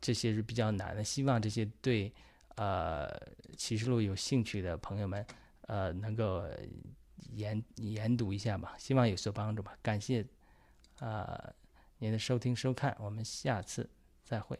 [0.00, 2.12] 这些是比较难的，希望这些对
[2.56, 3.08] 呃
[3.56, 5.26] 启示录有兴趣的朋友们
[5.62, 6.44] 呃能够
[7.32, 9.76] 研研读一下吧，希望有所帮助吧。
[9.82, 10.24] 感谢
[11.00, 11.52] 啊
[11.98, 13.88] 您的收听收看，我们下次
[14.22, 14.58] 再会。